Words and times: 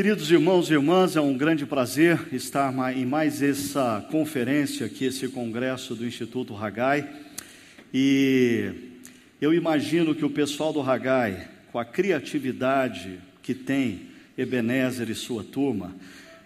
Queridos 0.00 0.30
irmãos 0.30 0.70
e 0.70 0.72
irmãs, 0.72 1.14
é 1.14 1.20
um 1.20 1.36
grande 1.36 1.66
prazer 1.66 2.18
estar 2.32 2.72
em 2.96 3.04
mais 3.04 3.42
essa 3.42 4.02
conferência 4.10 4.86
aqui, 4.86 5.04
esse 5.04 5.28
congresso 5.28 5.94
do 5.94 6.06
Instituto 6.06 6.54
Ragai. 6.54 7.06
E 7.92 8.72
eu 9.42 9.52
imagino 9.52 10.14
que 10.14 10.24
o 10.24 10.30
pessoal 10.30 10.72
do 10.72 10.80
Ragai, 10.80 11.48
com 11.70 11.78
a 11.78 11.84
criatividade 11.84 13.20
que 13.42 13.52
tem 13.52 14.06
Ebenezer 14.38 15.10
e 15.10 15.14
sua 15.14 15.44
turma, 15.44 15.94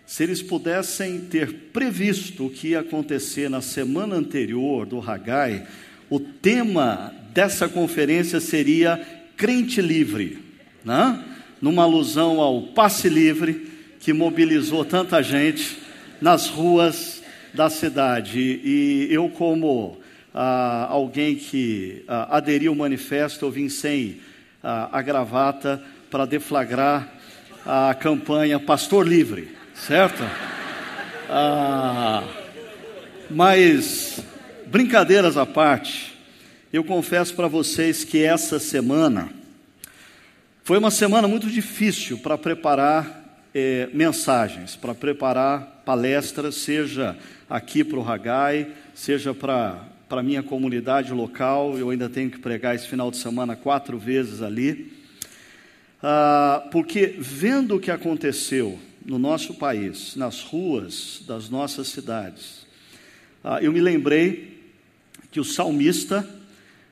se 0.05 0.25
eles 0.25 0.43
pudessem 0.43 1.21
ter 1.21 1.71
previsto 1.73 2.47
o 2.47 2.51
que 2.51 2.71
ia 2.71 2.81
acontecer 2.81 3.49
na 3.49 3.61
semana 3.61 4.17
anterior 4.17 4.85
do 4.85 4.99
Ragai, 4.99 5.65
o 6.11 6.19
tema 6.19 7.15
dessa 7.33 7.69
conferência 7.69 8.41
seria 8.41 9.01
crente 9.37 9.81
livre, 9.81 10.41
né? 10.85 11.34
Numa 11.65 11.85
alusão 11.85 12.43
ao 12.43 12.61
passe 12.61 13.09
livre 13.09 13.73
que 13.99 14.13
mobilizou 14.13 14.85
tanta 14.85 15.23
gente 15.23 15.79
nas 16.21 16.47
ruas 16.47 17.23
da 17.55 17.71
cidade. 17.71 18.39
E 18.39 19.09
eu, 19.11 19.31
como 19.31 19.99
ah, 20.35 20.87
alguém 20.91 21.37
que 21.37 22.05
ah, 22.07 22.37
aderiu 22.37 22.73
ao 22.73 22.77
manifesto, 22.77 23.47
eu 23.47 23.51
vim 23.51 23.71
sem 23.71 24.21
ah, 24.63 24.91
a 24.93 25.01
gravata 25.01 25.83
para 26.11 26.27
deflagrar 26.27 27.09
a 27.65 27.95
campanha 27.95 28.61
Pastor 28.61 29.09
Livre, 29.09 29.49
certo? 29.75 30.23
Ah, 31.31 32.25
mas, 33.31 34.23
brincadeiras 34.67 35.39
à 35.39 35.47
parte, 35.47 36.15
eu 36.71 36.85
confesso 36.85 37.33
para 37.33 37.49
vocês 37.49 38.05
que 38.05 38.23
essa 38.23 38.59
semana 38.59 39.44
foi 40.65 40.79
uma 40.79 40.91
semana 40.91 41.29
muito 41.29 41.51
difícil 41.51 42.17
para 42.17 42.39
preparar 42.39 43.39
eh, 43.55 43.91
mensagens, 43.93 44.75
para 44.75 44.95
preparar 44.95 45.83
palestras, 45.85 46.55
seja 46.55 47.19
aqui 47.51 47.85
para 47.85 47.99
o 47.99 48.03
Ragai, 48.03 48.69
seja 48.95 49.35
para 49.35 49.85
a 50.09 50.23
minha 50.23 50.43
comunidade 50.43 51.13
local. 51.13 51.77
Eu 51.77 51.91
ainda 51.91 52.09
tenho 52.09 52.31
que 52.31 52.39
pregar 52.39 52.75
esse 52.75 52.89
final 52.89 53.11
de 53.11 53.19
semana 53.19 53.55
quatro 53.55 53.99
vezes 53.99 54.41
ali. 54.41 54.91
Ah, 56.03 56.67
porque 56.73 57.15
vendo 57.19 57.77
o 57.77 57.81
que 57.81 57.91
aconteceu 57.91 58.79
no 59.05 59.19
nosso 59.19 59.53
país, 59.53 60.17
nas 60.17 60.41
ruas 60.41 61.23
das 61.29 61.51
nossas 61.51 61.89
cidades, 61.89 62.67
ah, 63.45 63.63
eu 63.63 63.71
me 63.71 63.83
lembrei 63.83 64.63
que 65.31 65.39
o 65.39 65.45
salmista 65.45 66.27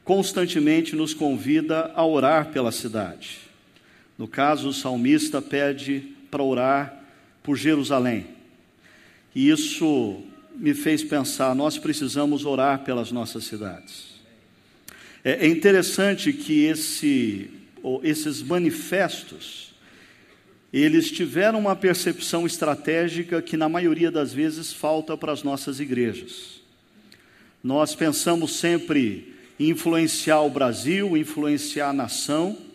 constantemente 0.05 0.95
nos 0.95 1.15
convida 1.15 1.91
a 1.95 2.05
orar 2.05 2.51
pela 2.53 2.71
cidade. 2.71 3.51
No 4.23 4.29
caso, 4.29 4.69
o 4.69 4.73
salmista 4.73 5.43
pede 5.43 6.15
para 6.31 6.45
orar 6.45 6.97
por 7.43 7.57
Jerusalém. 7.57 8.29
E 9.35 9.51
isso 9.51 10.23
me 10.55 10.75
fez 10.75 11.03
pensar: 11.03 11.57
nós 11.57 11.77
precisamos 11.77 12.45
orar 12.45 12.85
pelas 12.85 13.11
nossas 13.11 13.43
cidades. 13.43 14.13
É, 15.25 15.45
é 15.45 15.49
interessante 15.49 16.33
que 16.33 16.67
esse, 16.67 17.51
esses 18.05 18.41
manifestos 18.45 19.75
eles 20.73 21.11
tiveram 21.11 21.59
uma 21.59 21.75
percepção 21.75 22.47
estratégica 22.47 23.43
que, 23.43 23.57
na 23.57 23.69
maioria 23.69 24.13
das 24.13 24.33
vezes, 24.33 24.73
falta 24.73 25.17
para 25.17 25.33
as 25.33 25.43
nossas 25.43 25.81
igrejas. 25.81 26.61
Nós 27.61 27.97
pensamos 27.97 28.53
sempre 28.53 29.35
em 29.59 29.71
influenciar 29.71 30.43
o 30.43 30.49
Brasil, 30.49 31.17
influenciar 31.17 31.89
a 31.89 31.93
nação, 31.93 32.71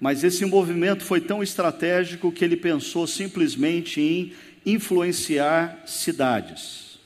mas 0.00 0.22
esse 0.22 0.44
movimento 0.44 1.04
foi 1.04 1.20
tão 1.20 1.42
estratégico 1.42 2.30
que 2.30 2.44
ele 2.44 2.56
pensou 2.56 3.06
simplesmente 3.06 4.00
em 4.00 4.32
influenciar 4.64 5.82
cidades. 5.86 6.98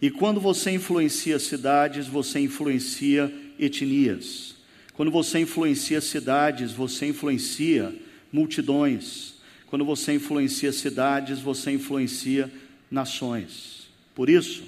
E 0.00 0.10
quando 0.10 0.40
você 0.40 0.70
influencia 0.70 1.38
cidades, 1.38 2.06
você 2.06 2.40
influencia 2.40 3.32
etnias. 3.58 4.54
Quando 4.94 5.10
você 5.10 5.40
influencia 5.40 6.00
cidades, 6.00 6.72
você 6.72 7.06
influencia 7.06 7.94
multidões. 8.32 9.34
Quando 9.66 9.84
você 9.84 10.14
influencia 10.14 10.72
cidades, 10.72 11.40
você 11.40 11.72
influencia 11.72 12.50
nações. 12.90 13.88
Por 14.14 14.30
isso, 14.30 14.62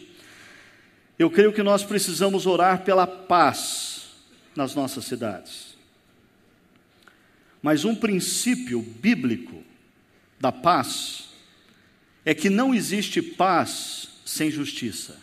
eu 1.19 1.31
creio 1.31 1.53
que 1.53 1.62
nós 1.62 1.84
precisamos 1.84 2.47
orar 2.47 2.83
pela 2.84 3.07
paz 3.07 4.11
nas 4.55 4.75
nossas 4.75 5.05
cidades. 5.05 5.69
Mas 7.62 7.84
um 7.84 7.94
princípio 7.94 8.81
bíblico 8.81 9.62
da 10.38 10.50
paz 10.50 11.28
é 12.25 12.34
que 12.34 12.48
não 12.48 12.75
existe 12.75 13.21
paz 13.21 14.09
sem 14.25 14.50
justiça. 14.50 15.19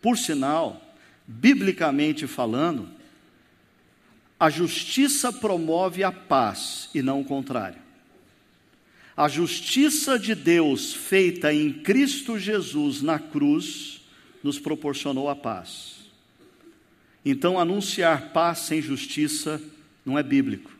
Por 0.00 0.18
sinal, 0.18 0.82
biblicamente 1.26 2.26
falando, 2.26 2.88
a 4.38 4.50
justiça 4.50 5.32
promove 5.32 6.04
a 6.04 6.12
paz 6.12 6.90
e 6.94 7.02
não 7.02 7.20
o 7.20 7.24
contrário. 7.24 7.80
A 9.16 9.28
justiça 9.28 10.18
de 10.18 10.34
Deus 10.34 10.92
feita 10.92 11.52
em 11.52 11.72
Cristo 11.72 12.38
Jesus 12.38 13.00
na 13.00 13.18
cruz 13.18 14.02
nos 14.42 14.58
proporcionou 14.58 15.30
a 15.30 15.34
paz. 15.34 15.96
Então, 17.24 17.58
anunciar 17.58 18.32
paz 18.32 18.58
sem 18.60 18.82
justiça 18.82 19.60
não 20.04 20.18
é 20.18 20.22
bíblico. 20.22 20.75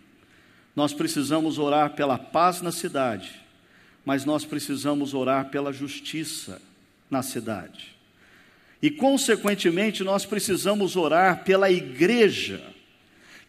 Nós 0.76 0.92
precisamos 0.92 1.58
orar 1.58 1.94
pela 1.94 2.18
paz 2.18 2.60
na 2.60 2.70
cidade, 2.70 3.32
mas 4.04 4.26
nós 4.26 4.44
precisamos 4.44 5.14
orar 5.14 5.48
pela 5.48 5.72
justiça 5.72 6.60
na 7.10 7.22
cidade. 7.22 7.96
E, 8.82 8.90
consequentemente, 8.90 10.04
nós 10.04 10.26
precisamos 10.26 10.94
orar 10.94 11.44
pela 11.44 11.70
igreja, 11.70 12.62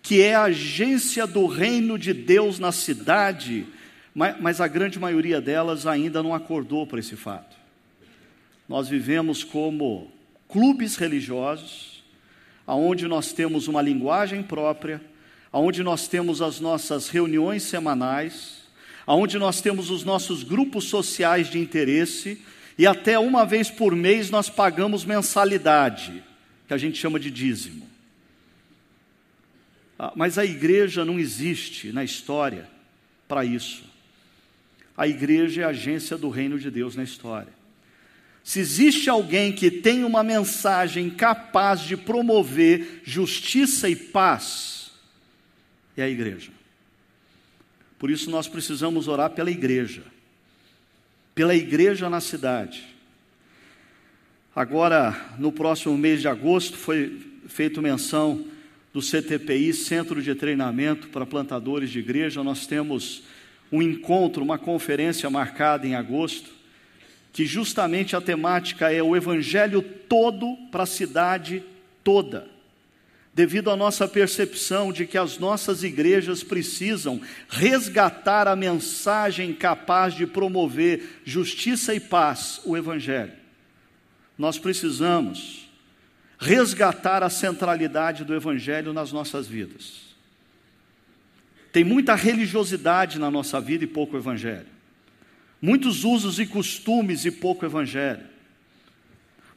que 0.02 0.22
é 0.22 0.36
a 0.36 0.44
agência 0.44 1.28
do 1.28 1.46
reino 1.48 2.00
de 2.00 2.14
Deus 2.14 2.60
na 2.60 2.72
cidade, 2.72 3.68
mas, 4.16 4.62
a 4.62 4.68
grande 4.68 4.98
maioria 4.98 5.42
delas 5.42 5.86
ainda 5.86 6.24
não 6.24 6.34
acordou 6.34 6.88
para 6.88 7.00
esse 7.00 7.18
fato. 7.18 7.58
Nós 8.70 8.88
vivemos 8.88 9.44
como 9.44 10.10
clubes 10.48 10.96
religiosos, 10.96 12.04
aonde 12.66 13.06
nós 13.06 13.34
temos 13.34 13.68
uma 13.68 13.82
linguagem 13.82 14.42
própria, 14.42 15.02
onde 15.52 15.84
nós 15.84 16.08
temos 16.08 16.42
as 16.42 16.60
nossas 16.60 17.10
reuniões 17.10 17.64
semanais, 17.64 18.58
onde 19.06 19.38
nós 19.38 19.62
temos 19.62 19.90
os 19.90 20.04
nossos 20.04 20.44
grupos 20.44 20.86
sociais 20.86 21.50
de 21.50 21.60
interesse, 21.60 22.42
e 22.78 22.86
até 22.86 23.18
uma 23.18 23.46
vez 23.46 23.70
por 23.70 23.96
mês 23.96 24.30
nós 24.30 24.50
pagamos 24.50 25.06
mensalidade, 25.06 26.24
que 26.68 26.74
a 26.74 26.78
gente 26.78 26.98
chama 26.98 27.20
de 27.20 27.32
dízimo. 27.32 27.88
Ah, 29.98 30.12
mas 30.16 30.38
a 30.38 30.46
igreja 30.46 31.04
não 31.04 31.20
existe 31.20 31.92
na 31.92 32.04
história 32.04 32.70
para 33.28 33.44
isso. 33.44 33.84
A 34.96 35.08
igreja 35.08 35.62
é 35.62 35.66
a 35.66 35.70
agência 35.70 36.18
do 36.18 36.30
reino 36.30 36.60
de 36.60 36.70
Deus 36.70 36.96
na 36.96 37.04
história. 37.04 37.56
Se 38.44 38.60
existe 38.60 39.10
alguém 39.10 39.52
que 39.52 39.70
tem 39.70 40.04
uma 40.04 40.24
mensagem 40.24 41.10
capaz 41.10 41.82
de 41.82 41.98
promover 41.98 43.02
justiça 43.04 43.90
e 43.90 43.96
paz, 43.96 44.77
é 45.98 46.04
a 46.04 46.10
igreja. 46.10 46.52
Por 47.98 48.12
isso 48.12 48.30
nós 48.30 48.48
precisamos 48.48 49.08
orar 49.08 49.32
pela 49.32 49.50
igreja, 49.50 50.04
pela 51.34 51.56
igreja 51.56 52.10
na 52.10 52.22
cidade. 52.22 52.86
Agora, 54.56 55.36
no 55.38 55.52
próximo 55.52 55.98
mês 55.98 56.22
de 56.22 56.28
agosto, 56.28 56.78
foi 56.78 57.20
feita 57.48 57.82
menção 57.82 58.46
do 58.94 59.02
CTPI, 59.02 59.74
Centro 59.74 60.22
de 60.22 60.34
Treinamento 60.36 61.08
para 61.10 61.26
Plantadores 61.26 61.90
de 61.90 62.00
Igreja. 62.00 62.44
Nós 62.44 62.68
temos 62.68 63.24
um 63.72 63.82
encontro, 63.82 64.44
uma 64.44 64.58
conferência 64.58 65.30
marcada 65.30 65.86
em 65.86 65.96
agosto, 65.96 66.52
que 67.34 67.46
justamente 67.46 68.16
a 68.16 68.22
temática 68.22 68.92
é 68.92 69.02
o 69.02 69.16
Evangelho 69.16 69.82
todo 69.82 70.56
para 70.72 70.84
a 70.84 70.88
cidade 70.88 71.64
toda 72.04 72.57
devido 73.38 73.70
à 73.70 73.76
nossa 73.76 74.08
percepção 74.08 74.92
de 74.92 75.06
que 75.06 75.16
as 75.16 75.38
nossas 75.38 75.84
igrejas 75.84 76.42
precisam 76.42 77.22
resgatar 77.48 78.48
a 78.48 78.56
mensagem 78.56 79.54
capaz 79.54 80.16
de 80.16 80.26
promover 80.26 81.22
justiça 81.24 81.94
e 81.94 82.00
paz, 82.00 82.60
o 82.66 82.76
Evangelho. 82.76 83.34
Nós 84.36 84.58
precisamos 84.58 85.70
resgatar 86.40 87.22
a 87.22 87.30
centralidade 87.30 88.24
do 88.24 88.34
Evangelho 88.34 88.92
nas 88.92 89.12
nossas 89.12 89.46
vidas. 89.46 90.16
Tem 91.72 91.84
muita 91.84 92.16
religiosidade 92.16 93.20
na 93.20 93.30
nossa 93.30 93.62
vida 93.62 93.84
e 93.84 93.88
pouco 93.88 94.18
Evangelho. 94.18 94.66
Muitos 95.62 96.04
usos 96.04 96.40
e 96.40 96.48
costumes 96.48 97.24
e 97.24 97.30
pouco 97.30 97.64
Evangelho. 97.64 98.26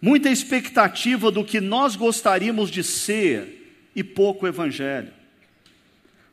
Muita 0.03 0.29
expectativa 0.29 1.31
do 1.31 1.43
que 1.43 1.63
nós 1.63 1.97
gostaríamos 1.97 2.71
de 2.71 2.85
ser 2.85 3.57
e 3.95 4.05
pouco 4.05 4.47
Evangelho. 4.47 5.13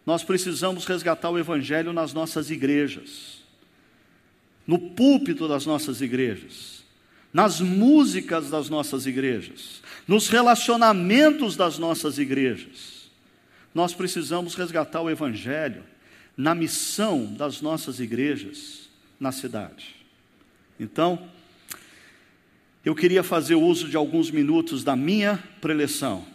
Nós 0.05 0.23
precisamos 0.23 0.85
resgatar 0.85 1.29
o 1.29 1.37
Evangelho 1.37 1.91
nas 1.91 2.13
nossas 2.13 2.49
igrejas. 2.49 3.37
no 4.65 4.77
púlpito 4.77 5.47
das 5.47 5.65
nossas 5.65 6.01
igrejas, 6.01 6.83
nas 7.31 7.61
músicas 7.61 8.49
das 8.49 8.67
nossas 8.69 9.05
igrejas, 9.05 9.81
nos 10.05 10.27
relacionamentos 10.27 11.55
das 11.55 11.79
nossas 11.79 12.17
igrejas. 12.17 13.09
Nós 13.73 13.93
precisamos 13.93 14.55
resgatar 14.55 15.01
o 15.01 15.09
Evangelho 15.09 15.85
na 16.35 16.53
missão 16.53 17.33
das 17.33 17.61
nossas 17.61 18.01
igrejas 18.01 18.89
na 19.17 19.31
cidade. 19.31 19.95
Então, 20.77 21.29
eu 22.83 22.93
queria 22.93 23.23
fazer 23.23 23.55
uso 23.55 23.87
de 23.87 23.95
alguns 23.95 24.29
minutos 24.29 24.83
da 24.83 24.97
minha 24.97 25.41
preleção 25.61 26.25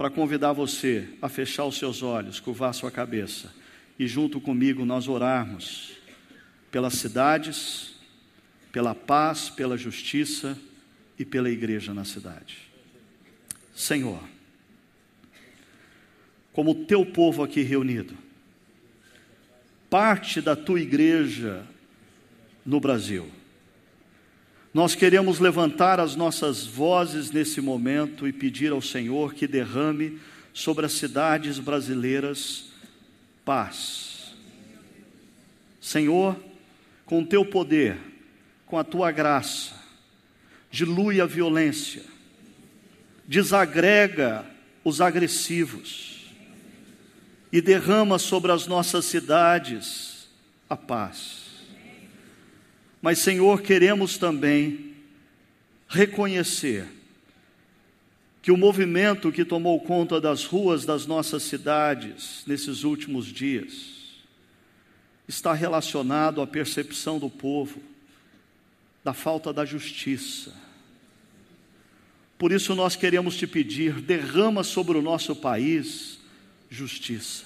para 0.00 0.08
convidar 0.08 0.54
você 0.54 1.06
a 1.20 1.28
fechar 1.28 1.66
os 1.66 1.76
seus 1.76 2.02
olhos, 2.02 2.40
curvar 2.40 2.72
sua 2.72 2.90
cabeça 2.90 3.52
e 3.98 4.06
junto 4.08 4.40
comigo 4.40 4.82
nós 4.86 5.08
orarmos 5.08 5.92
pelas 6.70 6.94
cidades, 6.94 7.96
pela 8.72 8.94
paz, 8.94 9.50
pela 9.50 9.76
justiça 9.76 10.58
e 11.18 11.24
pela 11.26 11.50
igreja 11.50 11.92
na 11.92 12.06
cidade. 12.06 12.56
Senhor, 13.74 14.22
como 16.50 16.70
o 16.70 16.86
teu 16.86 17.04
povo 17.04 17.42
aqui 17.42 17.60
reunido, 17.60 18.16
parte 19.90 20.40
da 20.40 20.56
tua 20.56 20.80
igreja 20.80 21.62
no 22.64 22.80
Brasil. 22.80 23.30
Nós 24.72 24.94
queremos 24.94 25.40
levantar 25.40 25.98
as 25.98 26.14
nossas 26.14 26.64
vozes 26.64 27.30
nesse 27.32 27.60
momento 27.60 28.28
e 28.28 28.32
pedir 28.32 28.70
ao 28.70 28.80
Senhor 28.80 29.34
que 29.34 29.48
derrame 29.48 30.20
sobre 30.54 30.86
as 30.86 30.92
cidades 30.92 31.58
brasileiras 31.58 32.66
paz. 33.44 34.32
Senhor, 35.80 36.36
com 37.04 37.24
teu 37.24 37.44
poder, 37.44 37.98
com 38.64 38.78
a 38.78 38.84
tua 38.84 39.10
graça, 39.10 39.72
dilui 40.70 41.20
a 41.20 41.26
violência, 41.26 42.04
desagrega 43.26 44.46
os 44.84 45.00
agressivos 45.00 46.30
e 47.52 47.60
derrama 47.60 48.20
sobre 48.20 48.52
as 48.52 48.68
nossas 48.68 49.04
cidades 49.04 50.28
a 50.68 50.76
paz. 50.76 51.39
Mas, 53.00 53.18
Senhor, 53.18 53.62
queremos 53.62 54.18
também 54.18 54.94
reconhecer 55.88 56.86
que 58.42 58.52
o 58.52 58.56
movimento 58.56 59.32
que 59.32 59.44
tomou 59.44 59.80
conta 59.80 60.20
das 60.20 60.44
ruas 60.44 60.84
das 60.84 61.06
nossas 61.06 61.42
cidades 61.42 62.42
nesses 62.46 62.84
últimos 62.84 63.26
dias 63.26 64.00
está 65.28 65.52
relacionado 65.52 66.40
à 66.40 66.46
percepção 66.46 67.18
do 67.18 67.30
povo 67.30 67.80
da 69.04 69.12
falta 69.12 69.52
da 69.52 69.64
justiça. 69.64 70.54
Por 72.38 72.52
isso 72.52 72.74
nós 72.74 72.96
queremos 72.96 73.36
te 73.36 73.46
pedir, 73.46 74.00
derrama 74.00 74.62
sobre 74.62 74.96
o 74.96 75.02
nosso 75.02 75.36
país 75.36 76.18
justiça. 76.70 77.44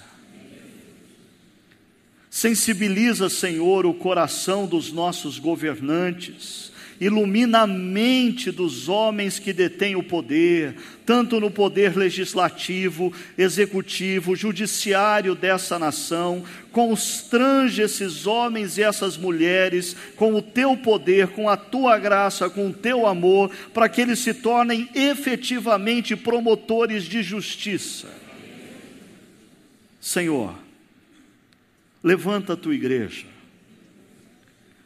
Sensibiliza, 2.34 3.28
Senhor, 3.28 3.86
o 3.86 3.94
coração 3.94 4.66
dos 4.66 4.90
nossos 4.90 5.38
governantes, 5.38 6.72
ilumina 7.00 7.60
a 7.60 7.66
mente 7.66 8.50
dos 8.50 8.88
homens 8.88 9.38
que 9.38 9.52
detêm 9.52 9.94
o 9.94 10.02
poder, 10.02 10.74
tanto 11.06 11.38
no 11.38 11.48
poder 11.48 11.96
legislativo, 11.96 13.12
executivo, 13.38 14.34
judiciário 14.34 15.36
dessa 15.36 15.78
nação. 15.78 16.42
Constrange 16.72 17.80
esses 17.80 18.26
homens 18.26 18.78
e 18.78 18.82
essas 18.82 19.16
mulheres 19.16 19.94
com 20.16 20.34
o 20.34 20.42
teu 20.42 20.76
poder, 20.76 21.28
com 21.28 21.48
a 21.48 21.56
tua 21.56 21.96
graça, 21.98 22.50
com 22.50 22.66
o 22.66 22.74
teu 22.74 23.06
amor, 23.06 23.48
para 23.72 23.88
que 23.88 24.00
eles 24.00 24.18
se 24.18 24.34
tornem 24.34 24.88
efetivamente 24.92 26.16
promotores 26.16 27.04
de 27.04 27.22
justiça. 27.22 28.08
Senhor, 30.00 30.63
Levanta 32.04 32.52
a 32.52 32.56
tua 32.56 32.74
igreja. 32.74 33.24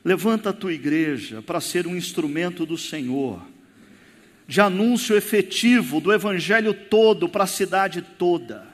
Levanta 0.04 0.50
a 0.50 0.52
tua 0.52 0.72
igreja 0.72 1.42
para 1.42 1.60
ser 1.60 1.84
um 1.84 1.96
instrumento 1.96 2.64
do 2.64 2.78
Senhor, 2.78 3.42
de 4.46 4.60
anúncio 4.60 5.16
efetivo 5.16 6.00
do 6.00 6.12
Evangelho 6.12 6.72
todo 6.72 7.28
para 7.28 7.42
a 7.42 7.48
cidade 7.48 8.02
toda. 8.16 8.67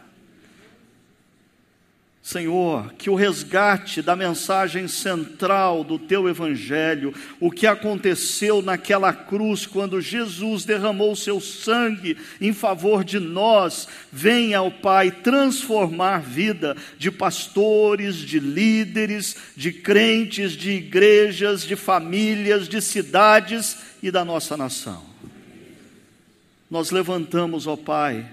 Senhor, 2.25 2.95
que 2.95 3.11
o 3.11 3.15
resgate 3.15 4.01
da 4.01 4.17
mensagem 4.17 4.89
central 4.89 5.85
do 5.85 5.99
teu 5.99 6.27
evangelho, 6.27 7.13
o 7.39 7.51
que 7.51 7.67
aconteceu 7.67 8.63
naquela 8.63 9.13
cruz 9.13 9.67
quando 9.67 10.01
Jesus 10.01 10.65
derramou 10.65 11.15
seu 11.15 11.39
sangue 11.39 12.17
em 12.41 12.51
favor 12.55 13.05
de 13.05 13.21
nós, 13.21 13.87
venha 14.11 14.61
ao 14.61 14.71
Pai 14.71 15.11
transformar 15.11 16.23
vida 16.23 16.75
de 16.97 17.11
pastores, 17.11 18.17
de 18.17 18.41
líderes, 18.41 19.37
de 19.55 19.71
crentes, 19.71 20.53
de 20.53 20.71
igrejas, 20.71 21.63
de 21.63 21.77
famílias, 21.77 22.67
de 22.71 22.81
cidades 22.81 23.77
e 24.03 24.11
da 24.11 24.25
nossa 24.25 24.57
nação. 24.57 25.05
Nós 26.71 26.91
levantamos, 26.91 27.67
ó 27.67 27.77
Pai, 27.77 28.25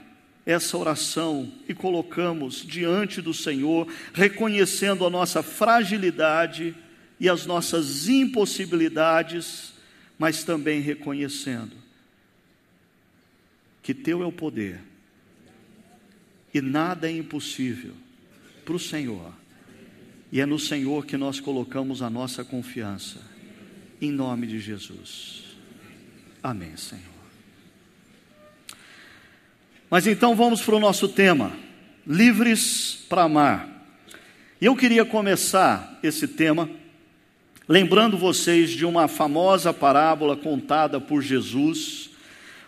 essa 0.45 0.77
oração 0.77 1.51
e 1.67 1.73
colocamos 1.73 2.65
diante 2.65 3.21
do 3.21 3.33
Senhor, 3.33 3.87
reconhecendo 4.13 5.05
a 5.05 5.09
nossa 5.09 5.43
fragilidade 5.43 6.75
e 7.19 7.29
as 7.29 7.45
nossas 7.45 8.07
impossibilidades, 8.07 9.73
mas 10.17 10.43
também 10.43 10.81
reconhecendo 10.81 11.75
que 13.81 13.93
Teu 13.93 14.21
é 14.21 14.25
o 14.25 14.31
poder 14.31 14.79
e 16.53 16.61
nada 16.61 17.09
é 17.09 17.11
impossível 17.11 17.93
para 18.65 18.75
o 18.75 18.79
Senhor, 18.79 19.33
e 20.31 20.39
é 20.39 20.45
no 20.45 20.59
Senhor 20.59 21.05
que 21.05 21.17
nós 21.17 21.39
colocamos 21.39 22.01
a 22.01 22.09
nossa 22.09 22.43
confiança, 22.43 23.19
em 23.99 24.11
nome 24.11 24.47
de 24.47 24.59
Jesus. 24.59 25.55
Amém, 26.43 26.75
Senhor. 26.77 27.10
Mas 29.91 30.07
então 30.07 30.37
vamos 30.37 30.61
para 30.61 30.77
o 30.77 30.79
nosso 30.79 31.09
tema: 31.09 31.51
livres 32.07 33.05
para 33.09 33.23
amar. 33.23 33.67
E 34.61 34.65
eu 34.65 34.73
queria 34.73 35.03
começar 35.03 35.99
esse 36.01 36.29
tema 36.29 36.69
lembrando 37.67 38.17
vocês 38.17 38.69
de 38.69 38.85
uma 38.85 39.09
famosa 39.09 39.73
parábola 39.73 40.37
contada 40.37 40.99
por 40.99 41.21
Jesus, 41.21 42.09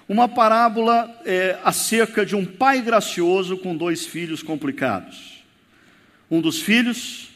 uma 0.08 0.28
parábola 0.28 1.10
é, 1.26 1.58
acerca 1.64 2.26
de 2.26 2.36
um 2.36 2.46
pai 2.46 2.82
gracioso 2.82 3.58
com 3.58 3.74
dois 3.74 4.06
filhos 4.06 4.44
complicados. 4.44 5.44
Um 6.30 6.42
dos 6.42 6.62
filhos, 6.62 7.30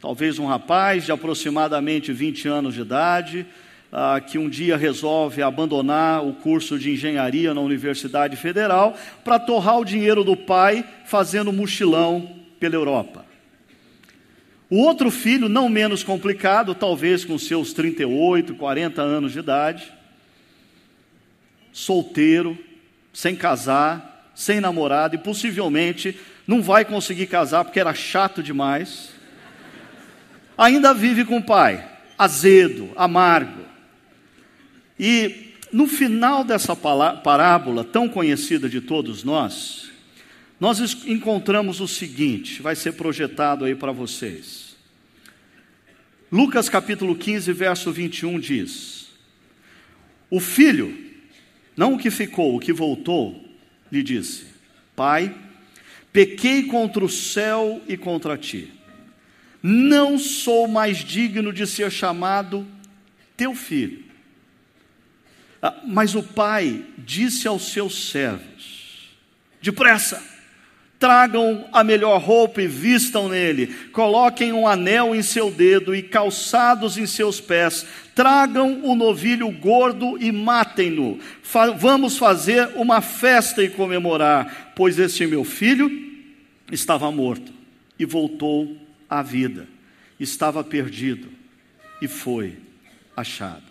talvez 0.00 0.38
um 0.38 0.46
rapaz 0.46 1.04
de 1.04 1.12
aproximadamente 1.12 2.14
20 2.14 2.48
anos 2.48 2.74
de 2.74 2.80
idade, 2.80 3.46
ah, 3.92 4.20
que 4.20 4.38
um 4.38 4.48
dia 4.48 4.76
resolve 4.76 5.42
abandonar 5.42 6.24
o 6.24 6.34
curso 6.34 6.78
de 6.78 6.90
engenharia 6.90 7.54
na 7.54 7.60
Universidade 7.60 8.36
Federal 8.36 8.96
para 9.24 9.38
torrar 9.38 9.78
o 9.78 9.84
dinheiro 9.84 10.22
do 10.22 10.36
pai 10.36 10.84
fazendo 11.06 11.52
mochilão 11.52 12.36
pela 12.60 12.74
Europa. 12.74 13.24
O 14.70 14.82
outro 14.82 15.10
filho, 15.10 15.48
não 15.48 15.68
menos 15.68 16.02
complicado, 16.02 16.74
talvez 16.74 17.24
com 17.24 17.38
seus 17.38 17.72
38, 17.72 18.54
40 18.54 19.00
anos 19.00 19.32
de 19.32 19.38
idade, 19.38 19.90
solteiro, 21.72 22.58
sem 23.12 23.34
casar, 23.34 24.30
sem 24.34 24.60
namorado 24.60 25.14
e 25.14 25.18
possivelmente 25.18 26.18
não 26.46 26.62
vai 26.62 26.84
conseguir 26.84 27.26
casar 27.26 27.64
porque 27.64 27.80
era 27.80 27.94
chato 27.94 28.42
demais. 28.42 29.10
Ainda 30.56 30.92
vive 30.92 31.24
com 31.24 31.38
o 31.38 31.42
pai, 31.42 31.86
azedo, 32.18 32.90
amargo. 32.94 33.64
E 34.98 35.54
no 35.72 35.86
final 35.86 36.42
dessa 36.42 36.74
parábola, 36.74 37.84
tão 37.84 38.08
conhecida 38.08 38.68
de 38.68 38.80
todos 38.80 39.22
nós, 39.22 39.90
nós 40.58 40.80
encontramos 41.06 41.80
o 41.80 41.86
seguinte, 41.86 42.60
vai 42.60 42.74
ser 42.74 42.92
projetado 42.92 43.64
aí 43.64 43.74
para 43.74 43.92
vocês. 43.92 44.76
Lucas 46.30 46.68
capítulo 46.68 47.14
15, 47.14 47.52
verso 47.52 47.92
21 47.92 48.40
diz: 48.40 49.08
O 50.28 50.40
filho, 50.40 50.96
não 51.76 51.94
o 51.94 51.98
que 51.98 52.10
ficou, 52.10 52.56
o 52.56 52.60
que 52.60 52.72
voltou, 52.72 53.42
lhe 53.90 54.02
disse: 54.02 54.46
Pai, 54.96 55.34
pequei 56.12 56.64
contra 56.64 57.04
o 57.04 57.08
céu 57.08 57.80
e 57.86 57.96
contra 57.96 58.36
ti. 58.36 58.72
Não 59.62 60.18
sou 60.18 60.66
mais 60.66 60.98
digno 60.98 61.52
de 61.52 61.66
ser 61.66 61.90
chamado 61.90 62.66
teu 63.36 63.54
filho. 63.54 64.07
Mas 65.86 66.14
o 66.14 66.22
pai 66.22 66.84
disse 66.98 67.48
aos 67.48 67.72
seus 67.72 68.10
servos: 68.10 69.10
Depressa, 69.60 70.22
Tragam 70.98 71.68
a 71.72 71.84
melhor 71.84 72.20
roupa 72.20 72.60
e 72.60 72.66
vistam 72.66 73.28
nele, 73.28 73.68
coloquem 73.92 74.52
um 74.52 74.66
anel 74.66 75.14
em 75.14 75.22
seu 75.22 75.48
dedo 75.48 75.94
e 75.94 76.02
calçados 76.02 76.98
em 76.98 77.06
seus 77.06 77.40
pés, 77.40 77.86
tragam 78.16 78.80
o 78.82 78.96
novilho 78.96 79.48
gordo 79.48 80.18
e 80.20 80.32
matem-no. 80.32 81.20
Fa 81.40 81.70
vamos 81.70 82.18
fazer 82.18 82.70
uma 82.74 83.00
festa 83.00 83.62
e 83.62 83.68
comemorar, 83.68 84.72
pois 84.74 84.98
este 84.98 85.24
meu 85.24 85.44
filho 85.44 85.88
estava 86.72 87.12
morto 87.12 87.52
e 87.96 88.04
voltou 88.04 88.76
à 89.08 89.22
vida, 89.22 89.68
estava 90.18 90.64
perdido 90.64 91.28
e 92.02 92.08
foi 92.08 92.56
achado. 93.16 93.67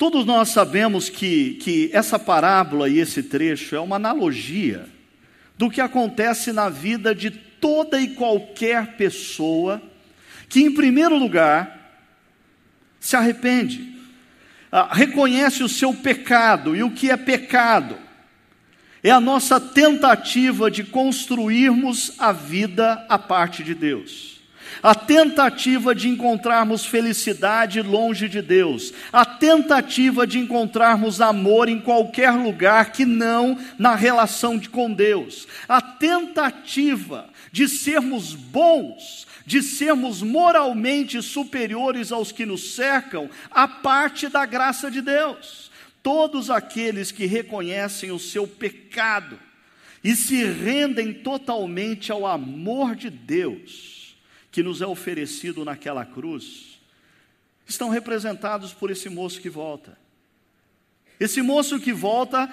Todos 0.00 0.24
nós 0.24 0.48
sabemos 0.48 1.10
que, 1.10 1.56
que 1.56 1.90
essa 1.92 2.18
parábola 2.18 2.88
e 2.88 2.98
esse 2.98 3.22
trecho 3.22 3.76
é 3.76 3.80
uma 3.80 3.96
analogia 3.96 4.86
do 5.58 5.68
que 5.68 5.78
acontece 5.78 6.54
na 6.54 6.70
vida 6.70 7.14
de 7.14 7.30
toda 7.30 8.00
e 8.00 8.14
qualquer 8.14 8.96
pessoa 8.96 9.78
que, 10.48 10.62
em 10.62 10.72
primeiro 10.72 11.18
lugar, 11.18 12.00
se 12.98 13.14
arrepende, 13.14 13.94
ah, 14.72 14.88
reconhece 14.90 15.62
o 15.62 15.68
seu 15.68 15.92
pecado 15.92 16.74
e 16.74 16.82
o 16.82 16.92
que 16.92 17.10
é 17.10 17.16
pecado. 17.18 17.98
É 19.02 19.10
a 19.10 19.20
nossa 19.20 19.60
tentativa 19.60 20.70
de 20.70 20.82
construirmos 20.82 22.14
a 22.18 22.32
vida 22.32 23.04
à 23.06 23.18
parte 23.18 23.62
de 23.62 23.74
Deus 23.74 24.39
a 24.82 24.94
tentativa 24.94 25.94
de 25.94 26.08
encontrarmos 26.08 26.86
felicidade 26.86 27.82
longe 27.82 28.28
de 28.28 28.40
Deus, 28.40 28.92
a 29.12 29.24
tentativa 29.24 30.26
de 30.26 30.38
encontrarmos 30.38 31.20
amor 31.20 31.68
em 31.68 31.80
qualquer 31.80 32.30
lugar 32.30 32.92
que 32.92 33.04
não 33.04 33.58
na 33.78 33.94
relação 33.94 34.56
de, 34.56 34.68
com 34.68 34.92
Deus, 34.92 35.46
a 35.68 35.80
tentativa 35.80 37.28
de 37.52 37.68
sermos 37.68 38.34
bons, 38.34 39.26
de 39.44 39.62
sermos 39.62 40.22
moralmente 40.22 41.20
superiores 41.22 42.12
aos 42.12 42.30
que 42.32 42.46
nos 42.46 42.74
cercam, 42.74 43.28
a 43.50 43.66
parte 43.66 44.28
da 44.28 44.46
graça 44.46 44.90
de 44.90 45.00
Deus. 45.00 45.70
Todos 46.02 46.50
aqueles 46.50 47.12
que 47.12 47.26
reconhecem 47.26 48.10
o 48.10 48.18
seu 48.18 48.46
pecado 48.46 49.38
e 50.02 50.16
se 50.16 50.42
rendem 50.44 51.12
totalmente 51.12 52.10
ao 52.10 52.26
amor 52.26 52.94
de 52.94 53.10
Deus, 53.10 53.99
que 54.50 54.62
nos 54.62 54.82
é 54.82 54.86
oferecido 54.86 55.64
naquela 55.64 56.04
cruz, 56.04 56.80
estão 57.66 57.88
representados 57.88 58.72
por 58.72 58.90
esse 58.90 59.08
moço 59.08 59.40
que 59.40 59.48
volta. 59.48 59.96
Esse 61.18 61.40
moço 61.42 61.78
que 61.78 61.92
volta, 61.92 62.52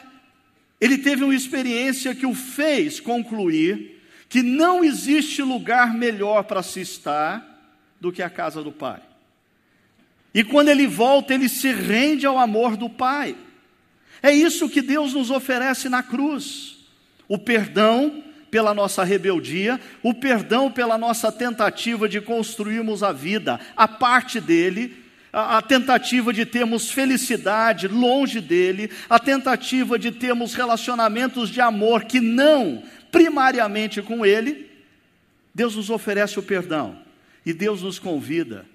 ele 0.79 0.97
teve 0.97 1.23
uma 1.23 1.33
experiência 1.33 2.13
que 2.13 2.25
o 2.25 2.33
fez 2.33 2.99
concluir 2.99 3.97
que 4.29 4.43
não 4.43 4.83
existe 4.83 5.41
lugar 5.41 5.93
melhor 5.93 6.43
para 6.43 6.61
se 6.61 6.81
estar 6.81 7.73
do 7.99 8.11
que 8.11 8.21
a 8.21 8.29
casa 8.29 8.61
do 8.61 8.71
Pai. 8.71 9.01
E 10.33 10.43
quando 10.43 10.67
ele 10.67 10.85
volta, 10.85 11.33
ele 11.33 11.49
se 11.49 11.71
rende 11.71 12.25
ao 12.25 12.37
amor 12.37 12.75
do 12.77 12.89
Pai. 12.89 13.35
É 14.21 14.31
isso 14.31 14.69
que 14.69 14.81
Deus 14.81 15.13
nos 15.13 15.31
oferece 15.31 15.89
na 15.89 16.03
cruz: 16.03 16.77
o 17.27 17.39
perdão 17.39 18.23
pela 18.49 18.73
nossa 18.73 19.03
rebeldia, 19.03 19.79
o 20.01 20.13
perdão 20.13 20.71
pela 20.71 20.97
nossa 20.97 21.31
tentativa 21.31 22.07
de 22.07 22.21
construirmos 22.21 23.03
a 23.03 23.11
vida, 23.11 23.59
a 23.75 23.87
parte 23.87 24.39
dele, 24.39 25.03
a, 25.31 25.57
a, 25.57 25.61
tentativa 25.61 26.31
de 26.31 26.45
termos 26.45 26.89
felicidade 26.89 27.87
longe 27.87 28.39
dele, 28.39 28.89
a 29.09 29.19
tentativa 29.19 29.99
de 29.99 30.11
termos 30.11 30.53
relacionamentos 30.53 31.49
de 31.49 31.59
amor 31.59 32.05
que 32.05 32.21
não 32.21 32.83
primariamente 33.11 34.01
com 34.01 34.25
ele, 34.25 34.69
Deus 35.53 35.75
nos 35.75 35.89
oferece 35.89 36.39
o 36.39 36.43
perdão 36.43 36.97
e 37.45 37.53
Deus 37.53 37.81
nos 37.81 37.99
convida 37.99 38.65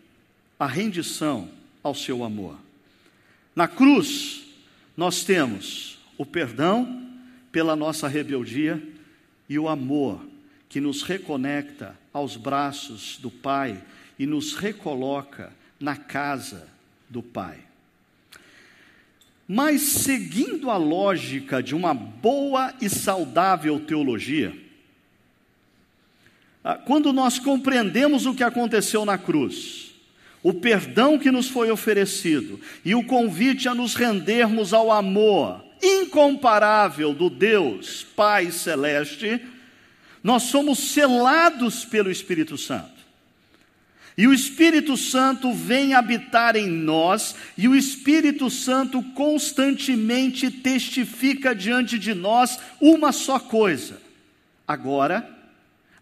à 0.58 0.66
rendição 0.66 1.48
ao 1.82 1.94
seu 1.94 2.24
amor. 2.24 2.58
Na 3.54 3.68
cruz, 3.68 4.42
nós 4.96 5.24
temos 5.24 5.98
o 6.18 6.26
perdão 6.26 7.08
pela 7.50 7.76
nossa 7.76 8.08
rebeldia 8.08 8.82
e 9.52 9.58
o 9.58 9.68
amor 9.68 10.24
que 10.66 10.80
nos 10.80 11.02
reconecta 11.02 11.94
aos 12.10 12.38
braços 12.38 13.18
do 13.20 13.30
Pai 13.30 13.82
e 14.18 14.24
nos 14.24 14.54
recoloca 14.54 15.52
na 15.78 15.94
casa 15.94 16.66
do 17.06 17.22
Pai. 17.22 17.58
Mas 19.46 19.82
seguindo 19.82 20.70
a 20.70 20.78
lógica 20.78 21.62
de 21.62 21.74
uma 21.74 21.92
boa 21.92 22.72
e 22.80 22.88
saudável 22.88 23.78
teologia, 23.78 24.56
ah, 26.64 26.76
quando 26.76 27.12
nós 27.12 27.38
compreendemos 27.38 28.24
o 28.24 28.34
que 28.34 28.42
aconteceu 28.42 29.04
na 29.04 29.18
cruz, 29.18 29.92
o 30.42 30.54
perdão 30.54 31.18
que 31.18 31.30
nos 31.30 31.46
foi 31.46 31.70
oferecido 31.70 32.58
e 32.82 32.94
o 32.94 33.04
convite 33.04 33.68
a 33.68 33.74
nos 33.74 33.94
rendermos 33.94 34.72
ao 34.72 34.90
amor 34.90 35.71
incomparável 35.82 37.12
do 37.12 37.28
Deus 37.28 38.06
Pai 38.14 38.50
Celeste, 38.52 39.40
nós 40.22 40.44
somos 40.44 40.78
selados 40.78 41.84
pelo 41.84 42.10
Espírito 42.10 42.56
Santo. 42.56 43.02
E 44.16 44.26
o 44.26 44.32
Espírito 44.32 44.96
Santo 44.96 45.52
vem 45.52 45.94
habitar 45.94 46.54
em 46.54 46.68
nós, 46.68 47.34
e 47.56 47.66
o 47.66 47.74
Espírito 47.74 48.50
Santo 48.50 49.02
constantemente 49.14 50.50
testifica 50.50 51.54
diante 51.54 51.98
de 51.98 52.14
nós 52.14 52.58
uma 52.80 53.10
só 53.10 53.38
coisa. 53.38 54.00
Agora, 54.68 55.28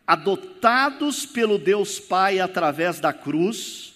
adotados 0.06 1.24
pelo 1.24 1.56
Deus 1.56 2.00
Pai 2.00 2.40
através 2.40 2.98
da 2.98 3.12
cruz, 3.12 3.94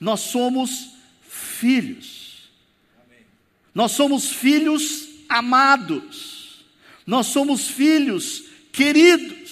nós 0.00 0.20
somos 0.20 0.90
filhos. 1.28 2.48
Nós 3.74 3.92
somos 3.92 4.30
filhos 4.30 5.05
amados, 5.28 6.64
nós 7.06 7.26
somos 7.26 7.68
filhos 7.68 8.44
queridos. 8.72 9.46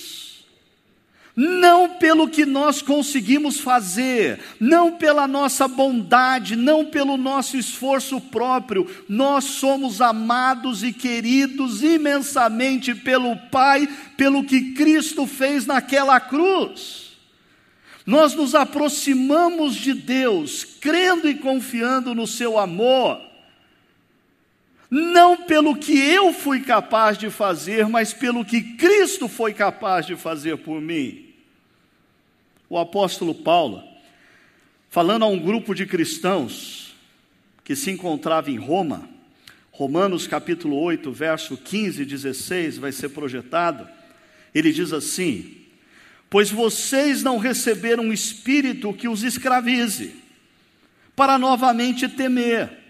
Não 1.36 1.96
pelo 1.98 2.28
que 2.28 2.46
nós 2.46 2.80
conseguimos 2.80 3.58
fazer, 3.58 4.38
não 4.60 4.92
pela 4.92 5.26
nossa 5.26 5.66
bondade, 5.66 6.54
não 6.54 6.84
pelo 6.84 7.16
nosso 7.16 7.56
esforço 7.56 8.20
próprio, 8.20 8.88
nós 9.08 9.42
somos 9.44 10.00
amados 10.00 10.84
e 10.84 10.92
queridos 10.92 11.82
imensamente 11.82 12.94
pelo 12.94 13.36
Pai, 13.50 13.88
pelo 14.16 14.44
que 14.44 14.74
Cristo 14.74 15.26
fez 15.26 15.66
naquela 15.66 16.20
cruz. 16.20 17.16
Nós 18.06 18.32
nos 18.34 18.54
aproximamos 18.54 19.74
de 19.74 19.92
Deus, 19.92 20.64
crendo 20.64 21.28
e 21.28 21.34
confiando 21.34 22.14
no 22.14 22.28
Seu 22.28 22.60
amor 22.60 23.33
não 24.94 25.36
pelo 25.38 25.74
que 25.74 25.98
eu 25.98 26.32
fui 26.32 26.60
capaz 26.60 27.18
de 27.18 27.28
fazer, 27.28 27.88
mas 27.88 28.14
pelo 28.14 28.44
que 28.44 28.62
Cristo 28.76 29.26
foi 29.26 29.52
capaz 29.52 30.06
de 30.06 30.14
fazer 30.14 30.58
por 30.58 30.80
mim. 30.80 31.34
O 32.70 32.78
apóstolo 32.78 33.34
Paulo, 33.34 33.82
falando 34.88 35.24
a 35.24 35.28
um 35.28 35.36
grupo 35.36 35.74
de 35.74 35.84
cristãos 35.84 36.94
que 37.64 37.74
se 37.74 37.90
encontrava 37.90 38.52
em 38.52 38.56
Roma, 38.56 39.08
Romanos 39.72 40.28
capítulo 40.28 40.76
8, 40.76 41.10
verso 41.10 41.56
15 41.56 42.02
e 42.02 42.06
16 42.06 42.78
vai 42.78 42.92
ser 42.92 43.08
projetado, 43.08 43.88
ele 44.54 44.72
diz 44.72 44.92
assim: 44.92 45.56
Pois 46.30 46.52
vocês 46.52 47.20
não 47.20 47.38
receberam 47.38 48.04
um 48.04 48.12
espírito 48.12 48.92
que 48.92 49.08
os 49.08 49.24
escravize, 49.24 50.14
para 51.16 51.36
novamente 51.36 52.08
temer 52.08 52.83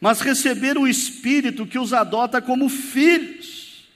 mas 0.00 0.20
receber 0.20 0.78
o 0.78 0.88
Espírito 0.88 1.66
que 1.66 1.78
os 1.78 1.92
adota 1.92 2.40
como 2.40 2.68
filhos, 2.68 3.86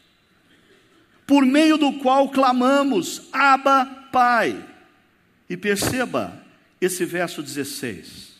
por 1.26 1.46
meio 1.46 1.78
do 1.78 1.94
qual 1.94 2.28
clamamos, 2.28 3.22
Abba, 3.32 3.86
Pai. 4.12 4.62
E 5.48 5.56
perceba 5.56 6.44
esse 6.80 7.06
verso 7.06 7.42
16. 7.42 8.34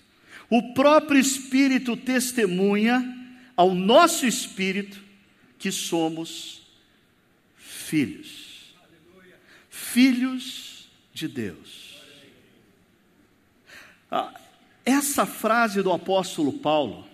O 0.50 0.74
próprio 0.74 1.18
Espírito 1.18 1.96
testemunha 1.96 3.02
ao 3.56 3.74
nosso 3.74 4.26
espírito 4.26 5.02
que 5.58 5.72
somos 5.72 6.62
filhos. 7.56 8.74
Filhos 9.70 10.88
de 11.14 11.28
Deus. 11.28 11.94
Ah, 14.10 14.34
essa 14.84 15.24
frase 15.24 15.82
do 15.82 15.92
apóstolo 15.92 16.52
Paulo 16.52 17.13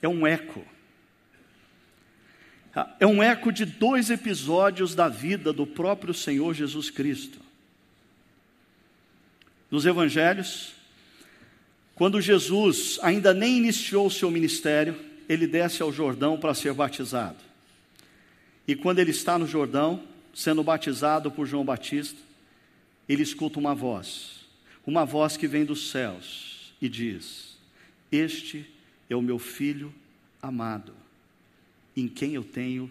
é 0.00 0.08
um 0.08 0.26
eco. 0.26 0.64
É 3.00 3.06
um 3.06 3.22
eco 3.22 3.52
de 3.52 3.64
dois 3.64 4.10
episódios 4.10 4.94
da 4.94 5.08
vida 5.08 5.52
do 5.52 5.66
próprio 5.66 6.14
Senhor 6.14 6.54
Jesus 6.54 6.90
Cristo. 6.90 7.38
Nos 9.70 9.84
evangelhos, 9.84 10.72
quando 11.94 12.20
Jesus 12.20 12.98
ainda 13.02 13.34
nem 13.34 13.58
iniciou 13.58 14.06
o 14.06 14.10
seu 14.10 14.30
ministério, 14.30 14.96
ele 15.28 15.46
desce 15.46 15.82
ao 15.82 15.92
Jordão 15.92 16.38
para 16.38 16.54
ser 16.54 16.72
batizado. 16.72 17.38
E 18.66 18.76
quando 18.76 19.00
ele 19.00 19.10
está 19.10 19.38
no 19.38 19.46
Jordão, 19.46 20.02
sendo 20.32 20.62
batizado 20.62 21.30
por 21.30 21.46
João 21.46 21.64
Batista, 21.64 22.18
ele 23.08 23.22
escuta 23.22 23.58
uma 23.58 23.74
voz, 23.74 24.46
uma 24.86 25.04
voz 25.04 25.36
que 25.36 25.48
vem 25.48 25.64
dos 25.64 25.90
céus 25.90 26.72
e 26.80 26.88
diz: 26.88 27.56
Este 28.12 28.64
é 29.08 29.16
o 29.16 29.22
meu 29.22 29.38
filho 29.38 29.92
amado, 30.40 30.94
em 31.96 32.06
quem 32.06 32.34
eu 32.34 32.44
tenho 32.44 32.90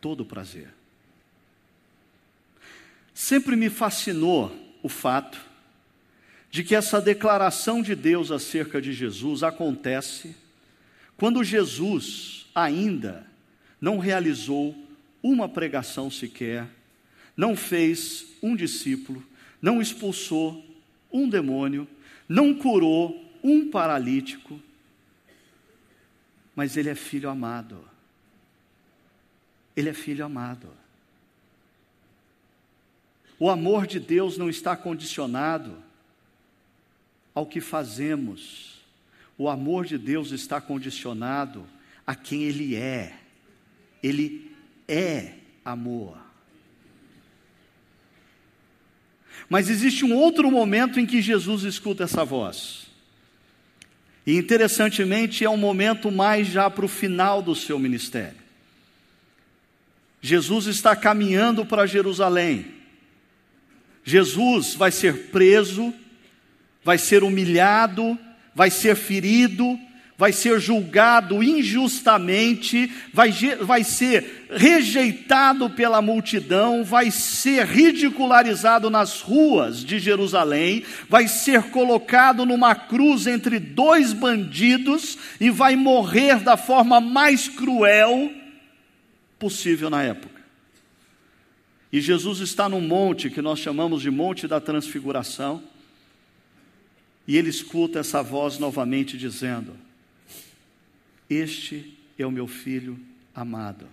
todo 0.00 0.20
o 0.20 0.26
prazer. 0.26 0.68
Sempre 3.14 3.56
me 3.56 3.70
fascinou 3.70 4.54
o 4.82 4.88
fato 4.88 5.40
de 6.50 6.62
que 6.62 6.74
essa 6.74 7.00
declaração 7.00 7.82
de 7.82 7.94
Deus 7.94 8.30
acerca 8.30 8.80
de 8.80 8.92
Jesus 8.92 9.42
acontece 9.42 10.36
quando 11.16 11.42
Jesus 11.42 12.46
ainda 12.54 13.26
não 13.80 13.98
realizou 13.98 14.76
uma 15.22 15.48
pregação 15.48 16.10
sequer, 16.10 16.68
não 17.36 17.56
fez 17.56 18.26
um 18.42 18.54
discípulo, 18.54 19.24
não 19.60 19.80
expulsou 19.80 20.64
um 21.12 21.28
demônio, 21.28 21.88
não 22.28 22.54
curou 22.54 23.24
um 23.42 23.70
paralítico, 23.70 24.60
mas 26.56 26.76
ele 26.76 26.88
é 26.88 26.94
filho 26.94 27.28
amado. 27.28 27.84
Ele 29.76 29.90
é 29.90 29.92
filho 29.92 30.24
amado. 30.24 30.68
O 33.38 33.50
amor 33.50 33.86
de 33.86 34.00
Deus 34.00 34.38
não 34.38 34.48
está 34.48 34.74
condicionado 34.74 35.76
ao 37.34 37.44
que 37.44 37.60
fazemos. 37.60 38.80
O 39.36 39.50
amor 39.50 39.84
de 39.84 39.98
Deus 39.98 40.30
está 40.30 40.58
condicionado 40.58 41.66
a 42.06 42.14
quem 42.14 42.44
Ele 42.44 42.74
é. 42.74 43.18
Ele 44.02 44.50
é 44.88 45.34
amor. 45.62 46.16
Mas 49.50 49.68
existe 49.68 50.06
um 50.06 50.14
outro 50.14 50.50
momento 50.50 50.98
em 50.98 51.04
que 51.04 51.20
Jesus 51.20 51.64
escuta 51.64 52.04
essa 52.04 52.24
voz. 52.24 52.85
E 54.26 54.36
interessantemente 54.36 55.44
é 55.44 55.50
um 55.50 55.56
momento 55.56 56.10
mais 56.10 56.48
já 56.48 56.68
para 56.68 56.84
o 56.84 56.88
final 56.88 57.40
do 57.40 57.54
seu 57.54 57.78
ministério. 57.78 58.46
Jesus 60.20 60.66
está 60.66 60.96
caminhando 60.96 61.64
para 61.64 61.86
Jerusalém. 61.86 62.66
Jesus 64.04 64.74
vai 64.74 64.90
ser 64.90 65.30
preso, 65.30 65.94
vai 66.82 66.98
ser 66.98 67.22
humilhado, 67.22 68.18
vai 68.52 68.70
ser 68.70 68.96
ferido, 68.96 69.78
vai 70.18 70.32
ser 70.32 70.58
julgado 70.60 71.42
injustamente, 71.42 72.90
vai, 73.12 73.30
vai 73.60 73.84
ser 73.84 74.46
rejeitado 74.50 75.68
pela 75.68 76.00
multidão, 76.00 76.82
vai 76.82 77.10
ser 77.10 77.66
ridicularizado 77.66 78.88
nas 78.88 79.20
ruas 79.20 79.84
de 79.84 79.98
Jerusalém, 79.98 80.84
vai 81.08 81.28
ser 81.28 81.64
colocado 81.64 82.46
numa 82.46 82.74
cruz 82.74 83.26
entre 83.26 83.58
dois 83.58 84.12
bandidos 84.12 85.18
e 85.38 85.50
vai 85.50 85.76
morrer 85.76 86.40
da 86.40 86.56
forma 86.56 87.00
mais 87.00 87.48
cruel 87.48 88.32
possível 89.38 89.90
na 89.90 90.02
época. 90.02 90.36
E 91.92 92.00
Jesus 92.00 92.40
está 92.40 92.68
num 92.68 92.80
monte 92.80 93.30
que 93.30 93.42
nós 93.42 93.58
chamamos 93.58 94.02
de 94.02 94.10
Monte 94.10 94.48
da 94.48 94.60
Transfiguração. 94.60 95.62
E 97.28 97.36
ele 97.36 97.48
escuta 97.48 97.98
essa 97.98 98.22
voz 98.22 98.58
novamente 98.58 99.16
dizendo: 99.16 99.85
Este 101.28 101.96
é 102.18 102.24
o 102.24 102.30
meu 102.30 102.46
filho 102.46 102.98
amado, 103.34 103.86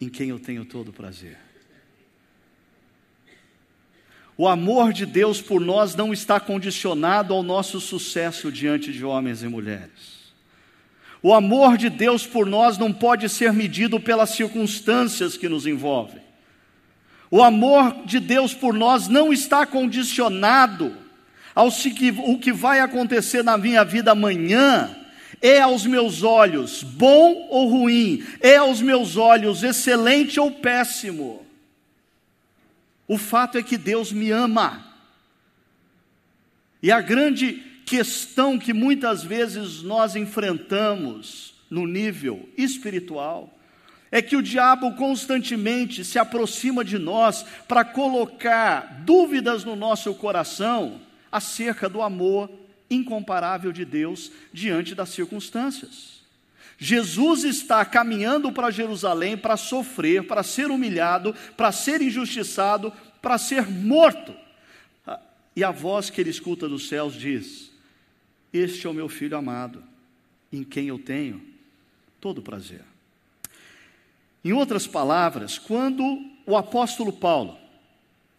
em 0.00 0.08
quem 0.08 0.30
eu 0.30 0.38
tenho 0.38 0.64
todo 0.64 0.92
prazer. 0.92 1.38
O 4.36 4.48
amor 4.48 4.92
de 4.92 5.06
Deus 5.06 5.40
por 5.40 5.60
nós 5.60 5.94
não 5.94 6.12
está 6.12 6.40
condicionado 6.40 7.32
ao 7.32 7.42
nosso 7.42 7.80
sucesso 7.80 8.50
diante 8.50 8.92
de 8.92 9.04
homens 9.04 9.42
e 9.42 9.48
mulheres. 9.48 10.14
O 11.22 11.32
amor 11.32 11.78
de 11.78 11.88
Deus 11.88 12.26
por 12.26 12.44
nós 12.44 12.76
não 12.76 12.92
pode 12.92 13.28
ser 13.28 13.52
medido 13.52 14.00
pelas 14.00 14.30
circunstâncias 14.30 15.36
que 15.36 15.48
nos 15.48 15.66
envolvem. 15.66 16.20
O 17.30 17.42
amor 17.42 18.04
de 18.04 18.20
Deus 18.20 18.52
por 18.52 18.74
nós 18.74 19.08
não 19.08 19.32
está 19.32 19.64
condicionado 19.64 20.96
ao 21.54 21.70
que, 21.70 22.10
o 22.18 22.38
que 22.38 22.52
vai 22.52 22.80
acontecer 22.80 23.42
na 23.42 23.56
minha 23.56 23.84
vida 23.84 24.12
amanhã. 24.12 25.03
É 25.44 25.60
aos 25.60 25.84
meus 25.84 26.22
olhos 26.22 26.82
bom 26.82 27.48
ou 27.50 27.68
ruim, 27.68 28.24
é 28.40 28.56
aos 28.56 28.80
meus 28.80 29.18
olhos 29.18 29.62
excelente 29.62 30.40
ou 30.40 30.50
péssimo. 30.50 31.44
O 33.06 33.18
fato 33.18 33.58
é 33.58 33.62
que 33.62 33.76
Deus 33.76 34.10
me 34.10 34.30
ama. 34.30 34.90
E 36.82 36.90
a 36.90 36.98
grande 37.02 37.62
questão 37.84 38.58
que 38.58 38.72
muitas 38.72 39.22
vezes 39.22 39.82
nós 39.82 40.16
enfrentamos 40.16 41.52
no 41.68 41.86
nível 41.86 42.48
espiritual 42.56 43.52
é 44.10 44.22
que 44.22 44.36
o 44.36 44.42
diabo 44.42 44.92
constantemente 44.92 46.06
se 46.06 46.18
aproxima 46.18 46.82
de 46.82 46.96
nós 46.96 47.44
para 47.68 47.84
colocar 47.84 49.02
dúvidas 49.04 49.62
no 49.62 49.76
nosso 49.76 50.14
coração 50.14 51.02
acerca 51.30 51.86
do 51.86 52.00
amor 52.00 52.63
incomparável 52.90 53.72
de 53.72 53.84
Deus 53.84 54.30
diante 54.52 54.94
das 54.94 55.10
circunstâncias. 55.10 56.22
Jesus 56.76 57.44
está 57.44 57.84
caminhando 57.84 58.52
para 58.52 58.70
Jerusalém 58.70 59.36
para 59.36 59.56
sofrer, 59.56 60.26
para 60.26 60.42
ser 60.42 60.70
humilhado, 60.70 61.34
para 61.56 61.70
ser 61.72 62.02
injustiçado, 62.02 62.92
para 63.22 63.38
ser 63.38 63.68
morto. 63.68 64.34
E 65.56 65.62
a 65.62 65.70
voz 65.70 66.10
que 66.10 66.20
ele 66.20 66.30
escuta 66.30 66.68
dos 66.68 66.88
céus 66.88 67.14
diz: 67.14 67.70
este 68.52 68.86
é 68.86 68.90
o 68.90 68.94
meu 68.94 69.08
filho 69.08 69.36
amado, 69.36 69.82
em 70.52 70.62
quem 70.62 70.86
eu 70.86 70.98
tenho 70.98 71.42
todo 72.20 72.40
prazer. 72.40 72.82
Em 74.44 74.52
outras 74.52 74.86
palavras, 74.86 75.58
quando 75.58 76.04
o 76.46 76.56
apóstolo 76.56 77.12
Paulo 77.12 77.58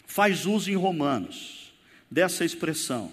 faz 0.06 0.46
uso 0.46 0.72
em 0.72 0.76
Romanos 0.76 1.74
dessa 2.10 2.46
expressão, 2.46 3.12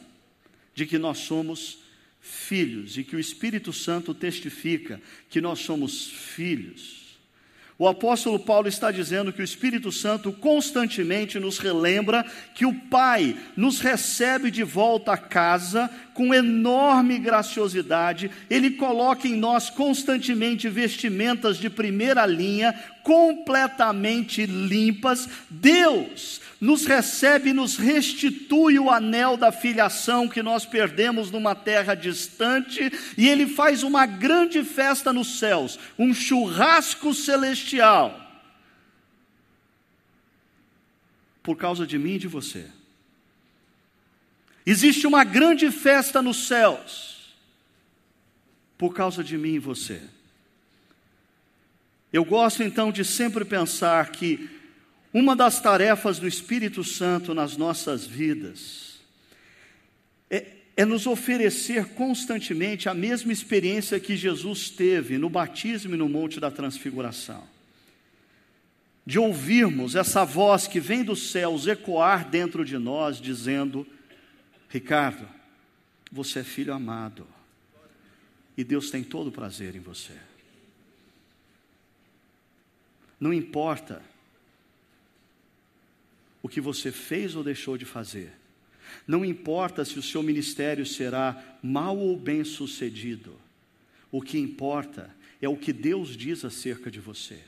de 0.75 0.87
que 0.87 0.99
nós 0.99 1.19
somos 1.19 1.79
filhos 2.21 2.97
e 2.97 3.05
que 3.05 3.17
o 3.17 3.21
Espírito 3.21 3.73
Santo 3.73 4.15
testifica 4.15 5.01
que 5.29 5.41
nós 5.41 5.61
somos 5.61 6.09
filhos, 6.09 7.03
o 7.83 7.89
apóstolo 7.89 8.39
Paulo 8.39 8.69
está 8.69 8.93
dizendo 8.93 9.33
que 9.33 9.41
o 9.41 9.45
Espírito 9.45 9.91
Santo 9.91 10.33
constantemente 10.33 11.41
nos 11.41 11.59
relembra 11.59 12.25
que 12.55 12.65
o 12.65 12.73
Pai 12.73 13.37
nos 13.57 13.81
recebe 13.81 14.53
de 14.53 14.63
volta 14.63 15.15
a 15.15 15.17
casa 15.17 15.91
com 16.15 16.35
enorme 16.35 17.19
graciosidade, 17.19 18.31
ele 18.51 18.73
coloca 18.73 19.27
em 19.27 19.37
nós 19.37 19.71
constantemente 19.71 20.69
vestimentas 20.69 21.57
de 21.57 21.71
primeira 21.71 22.27
linha, 22.27 22.75
completamente 23.03 24.47
limpas. 24.47 25.29
Deus 25.49 26.41
nos 26.61 26.87
recebe 26.87 27.51
e 27.51 27.55
nos 27.55 27.77
restitui 27.77 28.79
o 28.79 28.91
anel 28.91 29.37
da 29.37 29.51
filiação 29.51 30.29
que 30.29 30.43
nós 30.43 30.65
perdemos 30.65 31.31
numa 31.31 31.55
terra 31.55 31.95
distante, 31.95 32.93
e 33.17 33.29
ele 33.29 33.47
faz 33.47 33.83
uma 33.83 34.07
grande 34.07 34.63
festa 34.63 35.13
nos 35.13 35.39
céus, 35.39 35.79
um 35.99 36.15
churrasco 36.15 37.13
celestial. 37.13 38.21
Por 41.43 41.57
causa 41.57 41.85
de 41.85 41.99
mim 41.99 42.15
e 42.15 42.19
de 42.21 42.29
você. 42.29 42.67
Existe 44.65 45.07
uma 45.07 45.25
grande 45.25 45.71
festa 45.71 46.23
nos 46.23 46.47
céus 46.47 47.35
por 48.79 48.95
causa 48.95 49.23
de 49.23 49.37
mim 49.37 49.55
e 49.55 49.59
você. 49.59 50.01
Eu 52.13 52.25
gosto 52.25 52.63
então 52.63 52.93
de 52.93 53.05
sempre 53.05 53.45
pensar 53.45 54.11
que 54.13 54.51
uma 55.13 55.35
das 55.35 55.61
tarefas 55.61 56.19
do 56.19 56.29
Espírito 56.29 56.85
Santo 56.85 57.35
nas 57.35 57.57
nossas 57.57 58.07
vidas 58.07 59.01
é, 60.31 60.47
é, 60.77 60.85
nos 60.85 61.07
oferecer 61.07 61.87
constantemente 61.91 62.89
a 62.89 62.95
mesma 62.95 63.33
experiência 63.33 64.01
que 64.01 64.17
Jesus 64.17 64.71
teve 64.71 65.19
no 65.19 65.29
batismo 65.29 65.95
e 65.95 65.99
no 65.99 66.09
Monte 66.09 66.41
da 66.41 66.51
Transfiguração. 66.51 67.45
De 69.05 69.19
ouvirmos 69.19 69.97
essa 69.97 70.25
voz 70.25 70.67
que 70.67 70.81
vem 70.81 71.03
dos 71.03 71.31
céus 71.31 71.67
ecoar 71.67 72.29
dentro 72.29 72.65
de 72.65 72.79
nós, 72.79 73.21
dizendo: 73.21 73.87
Ricardo, 74.73 75.29
você 76.11 76.39
é 76.39 76.45
filho 76.45 76.73
amado. 76.73 77.27
E 78.57 78.65
Deus 78.65 78.91
tem 78.91 79.05
todo 79.05 79.27
o 79.27 79.33
prazer 79.33 79.77
em 79.77 79.81
você. 79.81 80.17
Não 83.21 83.35
importa 83.35 84.03
o 86.43 86.49
que 86.49 86.59
você 86.59 86.91
fez 86.91 87.37
ou 87.37 87.45
deixou 87.45 87.77
de 87.77 87.85
fazer. 87.85 88.33
Não 89.07 89.27
importa 89.27 89.85
se 89.85 89.99
o 89.99 90.03
seu 90.03 90.23
ministério 90.23 90.87
será 90.87 91.59
mal 91.63 91.99
ou 91.99 92.17
bem 92.17 92.43
sucedido. 92.43 93.39
O 94.11 94.23
que 94.23 94.39
importa 94.39 95.15
é 95.41 95.49
o 95.49 95.57
que 95.57 95.73
Deus 95.73 96.17
diz 96.17 96.47
acerca 96.47 96.91
de 96.91 96.99
você. 96.99 97.41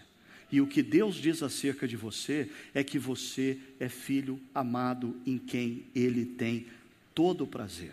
E 0.53 0.61
o 0.61 0.67
que 0.67 0.83
Deus 0.83 1.17
diz 1.17 1.43
acerca 1.43 1.89
de 1.89 1.97
você 1.97 2.51
é 2.75 2.85
que 2.85 2.99
você 2.99 3.59
é 3.81 3.89
filho 3.89 4.39
amado 4.55 5.19
em 5.25 5.39
quem 5.39 5.87
Ele 5.95 6.27
tem 6.27 6.67
todo 7.15 7.45
o 7.45 7.47
prazer. 7.47 7.93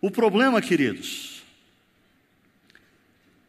O 0.00 0.10
problema, 0.10 0.60
queridos, 0.60 1.42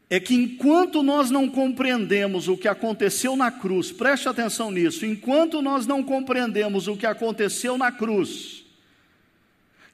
é 0.10 0.20
que 0.20 0.36
enquanto 0.36 1.02
nós 1.02 1.32
não 1.32 1.50
compreendemos 1.50 2.48
o 2.48 2.58
que 2.58 2.68
aconteceu 2.68 3.36
na 3.36 3.52
cruz, 3.52 3.92
preste 3.92 4.30
atenção 4.30 4.72
nisso, 4.72 5.06
enquanto 5.06 5.62
nós 5.62 5.88
não 5.88 6.04
compreendemos 6.04 6.88
o 6.88 6.96
que 6.96 7.06
aconteceu 7.06 7.78
na 7.78 7.92
cruz, 7.92 8.65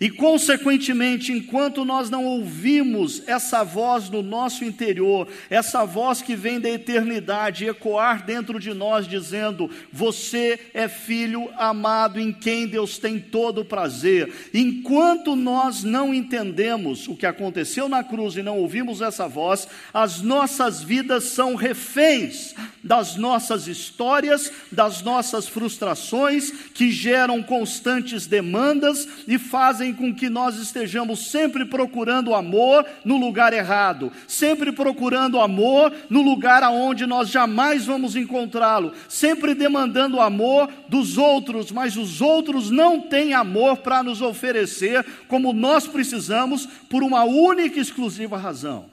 e, 0.02 0.10
consequentemente, 0.10 1.32
enquanto 1.32 1.86
nós 1.86 2.10
não 2.10 2.26
ouvimos 2.26 3.22
essa 3.28 3.64
voz 3.64 4.10
no 4.10 4.24
nosso 4.24 4.66
interior, 4.66 5.28
essa 5.48 5.86
voz 5.86 6.24
que 6.24 6.36
vem 6.36 6.60
da 6.60 6.68
eternidade 6.68 7.68
ecoar 7.68 8.26
dentro 8.26 8.60
de 8.60 8.74
nós, 8.74 9.08
dizendo: 9.08 9.70
Você 9.94 10.60
é 10.74 10.88
filho 10.88 11.50
amado 11.56 12.20
em 12.20 12.34
quem 12.34 12.66
Deus 12.66 12.98
tem 12.98 13.20
todo 13.20 13.62
o 13.62 13.66
prazer. 13.66 14.34
Enquanto 14.52 15.36
nós 15.36 15.84
não 15.84 16.12
entendemos 16.12 17.08
o 17.08 17.16
que 17.16 17.28
aconteceu 17.28 17.88
na 17.88 18.04
cruz 18.04 18.36
e 18.36 18.42
não 18.42 18.58
ouvimos 18.58 19.02
essa 19.02 19.28
voz, 19.28 19.68
as 19.94 20.20
nossas 20.20 20.82
vidas 20.82 21.26
são 21.26 21.54
reféns 21.54 22.56
das 22.84 23.16
nossas 23.18 23.68
histórias, 23.68 24.52
das 24.72 25.04
nossas 25.04 25.48
frustrações, 25.48 26.50
que 26.74 26.90
geram 26.90 27.44
constantes 27.44 28.26
demandas 28.26 29.08
e 29.28 29.38
fazem 29.38 29.91
com 29.94 30.14
que 30.14 30.30
nós 30.30 30.58
estejamos 30.58 31.32
sempre 31.32 31.66
procurando 31.66 32.34
amor 32.34 32.86
no 33.04 33.18
lugar 33.18 33.54
errado, 33.54 34.12
sempre 34.28 34.72
procurando 34.72 35.40
amor 35.40 35.94
no 36.10 36.22
lugar 36.22 36.64
aonde 36.64 37.06
nós 37.06 37.30
jamais 37.30 37.86
vamos 37.86 38.16
encontrá-lo, 38.16 38.94
sempre 39.08 39.54
demandando 39.54 40.20
amor 40.20 40.70
dos 40.88 41.18
outros, 41.18 41.72
mas 41.72 41.98
os 41.98 42.22
outros 42.22 42.70
não 42.70 43.02
têm 43.02 43.34
amor 43.34 43.78
para 43.78 44.04
nos 44.04 44.22
oferecer 44.22 45.06
como 45.28 45.54
nós 45.54 45.88
precisamos 45.88 46.66
por 46.90 47.04
uma 47.04 47.24
única 47.24 47.78
e 47.78 47.82
exclusiva 47.82 48.38
razão. 48.38 48.90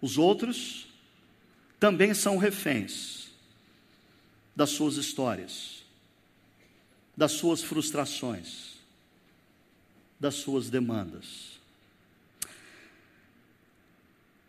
Os 0.00 0.18
outros 0.18 0.86
também 1.80 2.12
são 2.14 2.36
reféns 2.36 3.28
das 4.54 4.70
suas 4.70 4.96
histórias, 4.96 5.82
das 7.16 7.32
suas 7.32 7.62
frustrações 7.62 8.73
das 10.18 10.34
suas 10.34 10.70
demandas. 10.70 11.58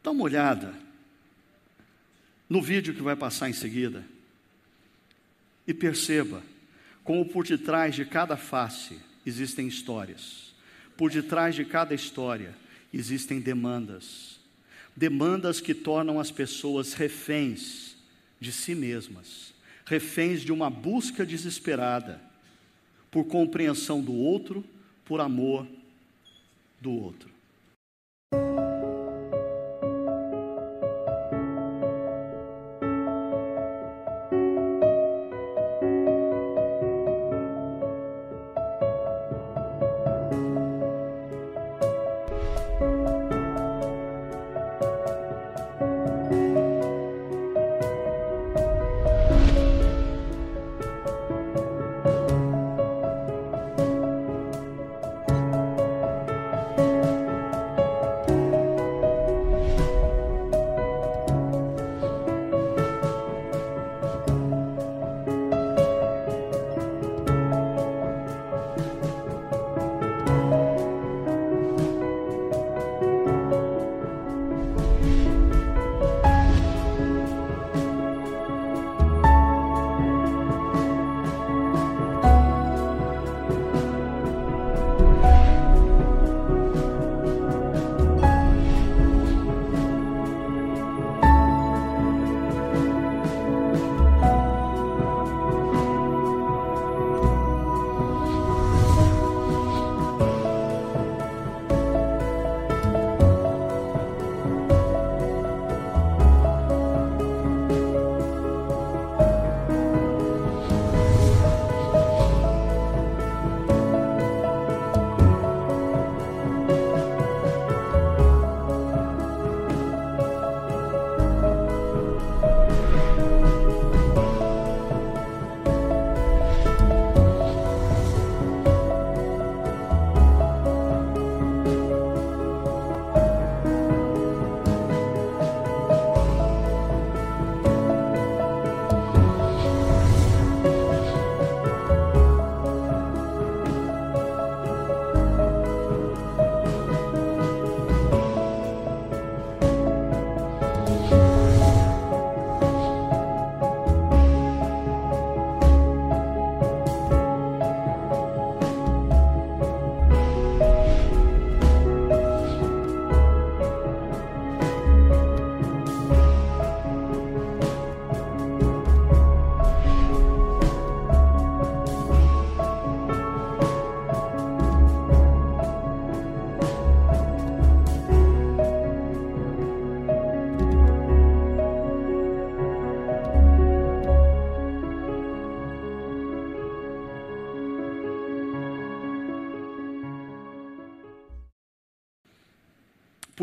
Dá 0.03 0.11
uma 0.11 0.23
olhada 0.23 0.73
no 2.47 2.61
vídeo 2.61 2.93
que 2.93 3.01
vai 3.01 3.15
passar 3.15 3.49
em 3.49 3.53
seguida 3.53 4.05
e 5.67 5.73
perceba 5.73 6.43
como 7.03 7.25
por 7.25 7.45
detrás 7.45 7.95
de 7.95 8.05
cada 8.05 8.37
face 8.37 8.99
existem 9.25 9.67
histórias, 9.67 10.53
por 10.95 11.09
detrás 11.11 11.55
de 11.55 11.65
cada 11.65 11.93
história 11.93 12.55
existem 12.93 13.39
demandas, 13.39 14.39
demandas 14.95 15.59
que 15.59 15.73
tornam 15.73 16.19
as 16.19 16.31
pessoas 16.31 16.93
reféns 16.93 17.95
de 18.39 18.51
si 18.51 18.75
mesmas, 18.75 19.53
reféns 19.85 20.41
de 20.41 20.51
uma 20.51 20.69
busca 20.69 21.25
desesperada 21.25 22.21
por 23.09 23.25
compreensão 23.25 24.01
do 24.01 24.13
outro 24.13 24.63
por 25.05 25.21
amor 25.21 25.67
do 26.81 26.91
outro. 26.91 27.34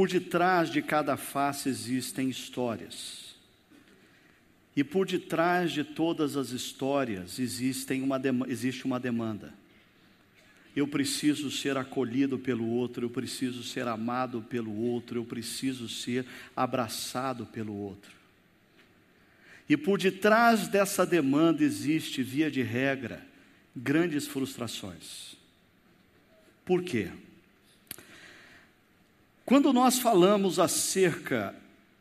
Por 0.03 0.09
detrás 0.09 0.69
de 0.69 0.83
cada 0.83 1.17
face 1.17 1.69
existem 1.69 2.29
histórias. 2.29 3.37
E 4.75 4.83
por 4.83 5.07
detrás 5.07 5.71
de 5.71 5.85
todas 5.85 6.37
as 6.37 6.51
histórias 6.51 7.39
existem 7.39 8.03
uma, 8.03 8.21
existe 8.49 8.85
uma 8.85 8.99
demanda. 8.99 9.55
eu 10.75 10.89
preciso 10.89 11.53
ser 11.53 11.77
acolhido 11.77 12.37
pelo 12.37 12.67
outro, 12.67 13.07
eu 13.07 13.11
preciso 13.11 13.63
ser 13.63 13.87
amado 13.87 14.43
pelo 14.43 14.77
outro, 14.77 15.21
eu 15.21 15.25
preciso 15.25 15.89
ser 15.89 16.27
abraçado 16.57 17.47
pelo 17.47 17.73
outro. 17.73 18.11
E 19.69 19.77
por 19.77 20.01
detrás 20.01 20.67
dessa 20.67 21.07
demanda 21.07 21.63
existe, 21.63 22.25
via 22.25 22.51
de 22.51 22.63
regra, 22.63 23.25
grandes 23.77 24.27
frustrações. 24.27 25.37
Por 26.65 26.83
quê? 26.83 27.09
Quando 29.45 29.73
nós 29.73 29.99
falamos 29.99 30.59
acerca 30.59 31.55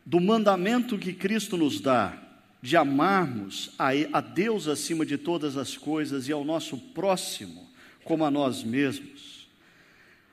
do 0.04 0.20
mandamento 0.20 0.98
que 0.98 1.12
Cristo 1.12 1.56
nos 1.56 1.80
dá, 1.80 2.16
de 2.62 2.76
amarmos 2.76 3.72
a, 3.76 4.20
Deus 4.20 4.68
acima 4.68 5.04
de 5.04 5.18
todas 5.18 5.56
as 5.56 5.76
coisas 5.76 6.28
e 6.28 6.32
ao 6.32 6.44
nosso 6.44 6.78
próximo 6.78 7.68
como 8.04 8.24
a 8.24 8.30
nós 8.30 8.62
mesmos. 8.62 9.48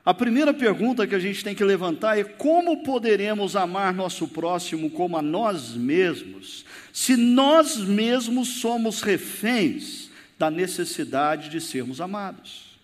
A 0.04 0.14
primeira 0.14 0.54
pergunta 0.54 1.06
que 1.06 1.14
a 1.14 1.18
gente 1.18 1.44
tem 1.44 1.54
que 1.54 1.64
levantar 1.64 2.18
é 2.18 2.24
como 2.24 2.84
poderemos 2.84 3.54
amar 3.56 3.92
nosso 3.92 4.28
próximo 4.28 4.90
como 4.90 5.16
a 5.16 5.22
nós 5.22 5.74
mesmos, 5.74 6.64
se 6.92 7.16
nós 7.16 7.76
mesmos 7.76 8.60
somos 8.60 9.02
reféns 9.02 10.08
da 10.38 10.50
necessidade 10.50 11.48
de 11.48 11.60
sermos 11.60 12.00
amados. 12.00 12.78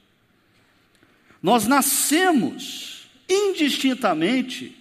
Nós 1.40 1.66
nascemos 1.66 2.95
indistintamente 3.28 4.76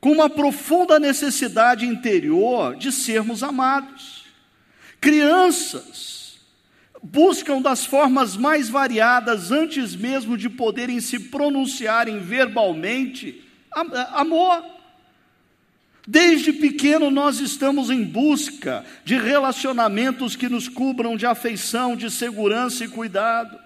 com 0.00 0.12
uma 0.12 0.28
profunda 0.28 0.98
necessidade 0.98 1.86
interior 1.86 2.76
de 2.76 2.92
sermos 2.92 3.42
amados. 3.42 4.24
Crianças 5.00 6.38
buscam 7.02 7.60
das 7.60 7.84
formas 7.84 8.36
mais 8.36 8.68
variadas, 8.68 9.50
antes 9.50 9.94
mesmo 9.94 10.36
de 10.36 10.48
poderem 10.50 11.00
se 11.00 11.18
pronunciarem 11.18 12.18
verbalmente, 12.18 13.42
amor. 14.12 14.64
Desde 16.06 16.52
pequeno 16.52 17.10
nós 17.10 17.40
estamos 17.40 17.88
em 17.88 18.04
busca 18.04 18.84
de 19.06 19.16
relacionamentos 19.16 20.36
que 20.36 20.50
nos 20.50 20.68
cubram 20.68 21.16
de 21.16 21.24
afeição, 21.24 21.96
de 21.96 22.10
segurança 22.10 22.84
e 22.84 22.88
cuidado. 22.88 23.58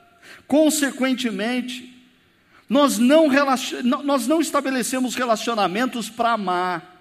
Consequentemente, 0.47 1.98
nós 2.69 2.99
não, 2.99 3.29
nós 4.05 4.27
não 4.27 4.41
estabelecemos 4.41 5.15
relacionamentos 5.15 6.11
para 6.11 6.33
amar. 6.33 6.97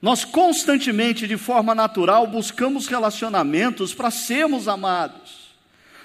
Nós 0.00 0.24
constantemente, 0.24 1.26
de 1.26 1.36
forma 1.36 1.74
natural, 1.74 2.26
buscamos 2.26 2.86
relacionamentos 2.86 3.94
para 3.94 4.10
sermos 4.10 4.68
amados. 4.68 5.46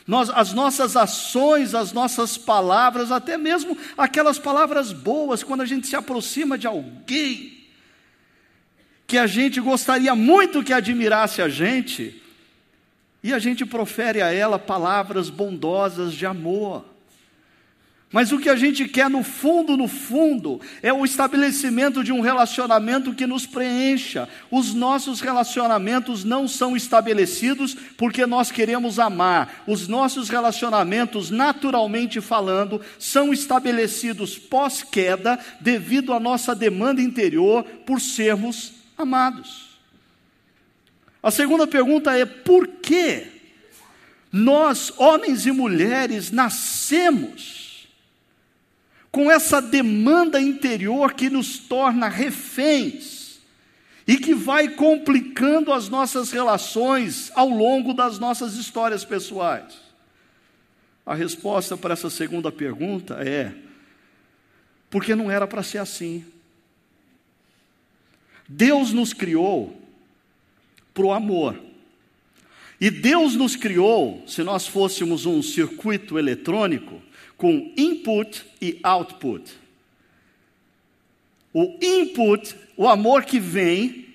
Nós, 0.08 0.30
as 0.30 0.54
nossas 0.54 0.96
ações, 0.96 1.76
as 1.76 1.92
nossas 1.92 2.38
palavras, 2.38 3.12
até 3.12 3.38
mesmo 3.38 3.78
aquelas 3.98 4.40
palavras 4.40 4.92
boas, 4.92 5.44
quando 5.44 5.62
a 5.62 5.66
gente 5.66 5.88
se 5.88 5.96
aproxima 5.96 6.58
de 6.58 6.68
alguém 6.68 7.60
que 9.06 9.18
a 9.18 9.28
gente 9.28 9.60
gostaria 9.60 10.16
muito 10.16 10.64
que 10.64 10.72
admirasse 10.72 11.42
a 11.42 11.50
gente, 11.50 12.22
e 13.24 13.34
a 13.34 13.40
gente 13.40 13.66
profere 13.66 14.22
a 14.22 14.34
ela 14.34 14.58
palavras 14.58 15.30
bondosas 15.30 16.14
de 16.14 16.26
amor. 16.26 16.86
Mas 18.12 18.34
o 18.34 18.40
que 18.40 18.50
a 18.50 18.58
gente 18.58 18.90
quer 18.90 19.10
no 19.10 19.24
fundo, 19.24 19.78
no 19.78 19.88
fundo, 19.88 20.60
é 20.84 20.92
o 20.92 21.06
estabelecimento 21.06 22.04
de 22.04 22.12
um 22.12 22.20
relacionamento 22.20 23.14
que 23.14 23.26
nos 23.26 23.46
preencha. 23.46 24.28
Os 24.52 24.74
nossos 24.74 25.22
relacionamentos 25.22 26.26
não 26.26 26.46
são 26.46 26.76
estabelecidos 26.76 27.74
porque 27.96 28.26
nós 28.26 28.52
queremos 28.52 29.00
amar. 29.00 29.64
Os 29.66 29.88
nossos 29.88 30.28
relacionamentos, 30.28 31.30
naturalmente 31.30 32.20
falando, 32.20 32.82
são 33.00 33.32
estabelecidos 33.32 34.38
pós-queda 34.38 35.40
devido 35.62 36.12
à 36.12 36.20
nossa 36.20 36.54
demanda 36.54 37.02
interior 37.02 37.64
por 37.86 38.02
sermos 38.02 38.74
amados. 38.98 39.80
A 41.24 41.32
segunda 41.32 41.66
pergunta 41.66 42.12
é: 42.18 42.26
por 42.26 42.68
que 42.68 43.28
nós, 44.30 44.92
homens 44.98 45.46
e 45.46 45.52
mulheres, 45.54 46.30
nascemos? 46.30 47.61
Com 49.12 49.30
essa 49.30 49.62
demanda 49.62 50.40
interior 50.40 51.14
que 51.14 51.30
nos 51.30 51.58
torna 51.60 52.08
reféns 52.08 53.40
e 54.08 54.18
que 54.18 54.34
vai 54.34 54.70
complicando 54.70 55.74
as 55.74 55.90
nossas 55.90 56.32
relações 56.32 57.32
ao 57.36 57.50
longo 57.50 57.94
das 57.94 58.18
nossas 58.18 58.56
histórias 58.56 59.04
pessoais? 59.04 59.80
A 61.06 61.14
resposta 61.14 61.76
para 61.76 61.94
essa 61.94 62.10
segunda 62.10 62.52
pergunta 62.52 63.16
é: 63.16 63.54
porque 64.90 65.16
não 65.16 65.30
era 65.30 65.46
para 65.46 65.64
ser 65.64 65.80
assim. 65.80 66.26
Deus 68.48 68.92
nos 68.92 69.14
criou 69.14 69.82
para 70.94 71.06
o 71.06 71.12
amor. 71.12 71.60
E 72.80 72.90
Deus 72.90 73.36
nos 73.36 73.56
criou, 73.56 74.24
se 74.28 74.42
nós 74.44 74.66
fôssemos 74.66 75.26
um 75.26 75.42
circuito 75.44 76.18
eletrônico, 76.18 77.02
com 77.42 77.74
input 77.76 78.46
e 78.62 78.80
output. 78.84 79.52
O 81.52 81.76
input, 81.82 82.56
o 82.78 82.88
amor 82.88 83.26
que 83.26 83.40
vem, 83.40 84.06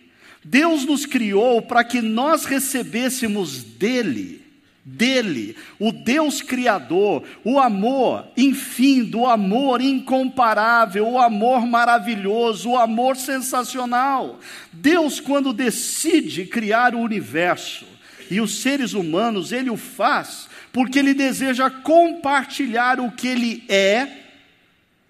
Deus 0.45 0.85
nos 0.85 1.05
criou 1.05 1.61
para 1.61 1.83
que 1.83 2.01
nós 2.01 2.45
recebêssemos 2.45 3.65
dele, 3.65 4.47
dele, 4.85 5.57
o 5.77 5.91
Deus 5.91 6.41
Criador, 6.41 7.25
o 7.43 7.59
amor 7.59 8.29
enfim, 8.37 9.03
do 9.03 9.27
amor 9.27 9.81
incomparável, 9.81 11.09
o 11.09 11.19
amor 11.19 11.67
maravilhoso, 11.67 12.71
o 12.71 12.79
amor 12.79 13.17
sensacional. 13.17 14.39
Deus, 14.73 15.19
quando 15.19 15.53
decide 15.53 16.47
criar 16.47 16.95
o 16.95 17.01
universo 17.01 17.87
e 18.31 18.41
os 18.41 18.63
seres 18.63 18.93
humanos, 18.93 19.51
ele 19.51 19.69
o 19.69 19.77
faz 19.77 20.47
porque 20.77 20.99
ele 20.99 21.15
deseja 21.15 21.71
compartilhar 21.71 23.01
o 23.01 23.11
que 23.11 23.27
ele 23.27 23.65
é 23.67 24.09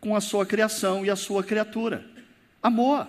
com 0.01 0.15
a 0.15 0.21
sua 0.21 0.47
criação 0.47 1.05
e 1.05 1.11
a 1.11 1.17
sua 1.17 1.43
criatura. 1.43 2.07
Amor. 2.63 3.09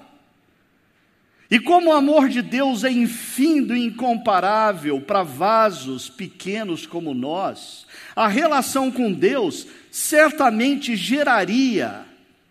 E 1.51 1.59
como 1.59 1.91
o 1.91 1.93
amor 1.93 2.27
de 2.27 2.41
Deus 2.41 2.83
é 2.83 2.89
infindo 2.89 3.75
e 3.75 3.85
incomparável 3.85 4.99
para 4.99 5.21
vasos 5.21 6.09
pequenos 6.09 6.87
como 6.87 7.13
nós, 7.13 7.85
a 8.15 8.27
relação 8.27 8.89
com 8.91 9.13
Deus 9.13 9.67
certamente 9.91 10.95
geraria 10.95 12.05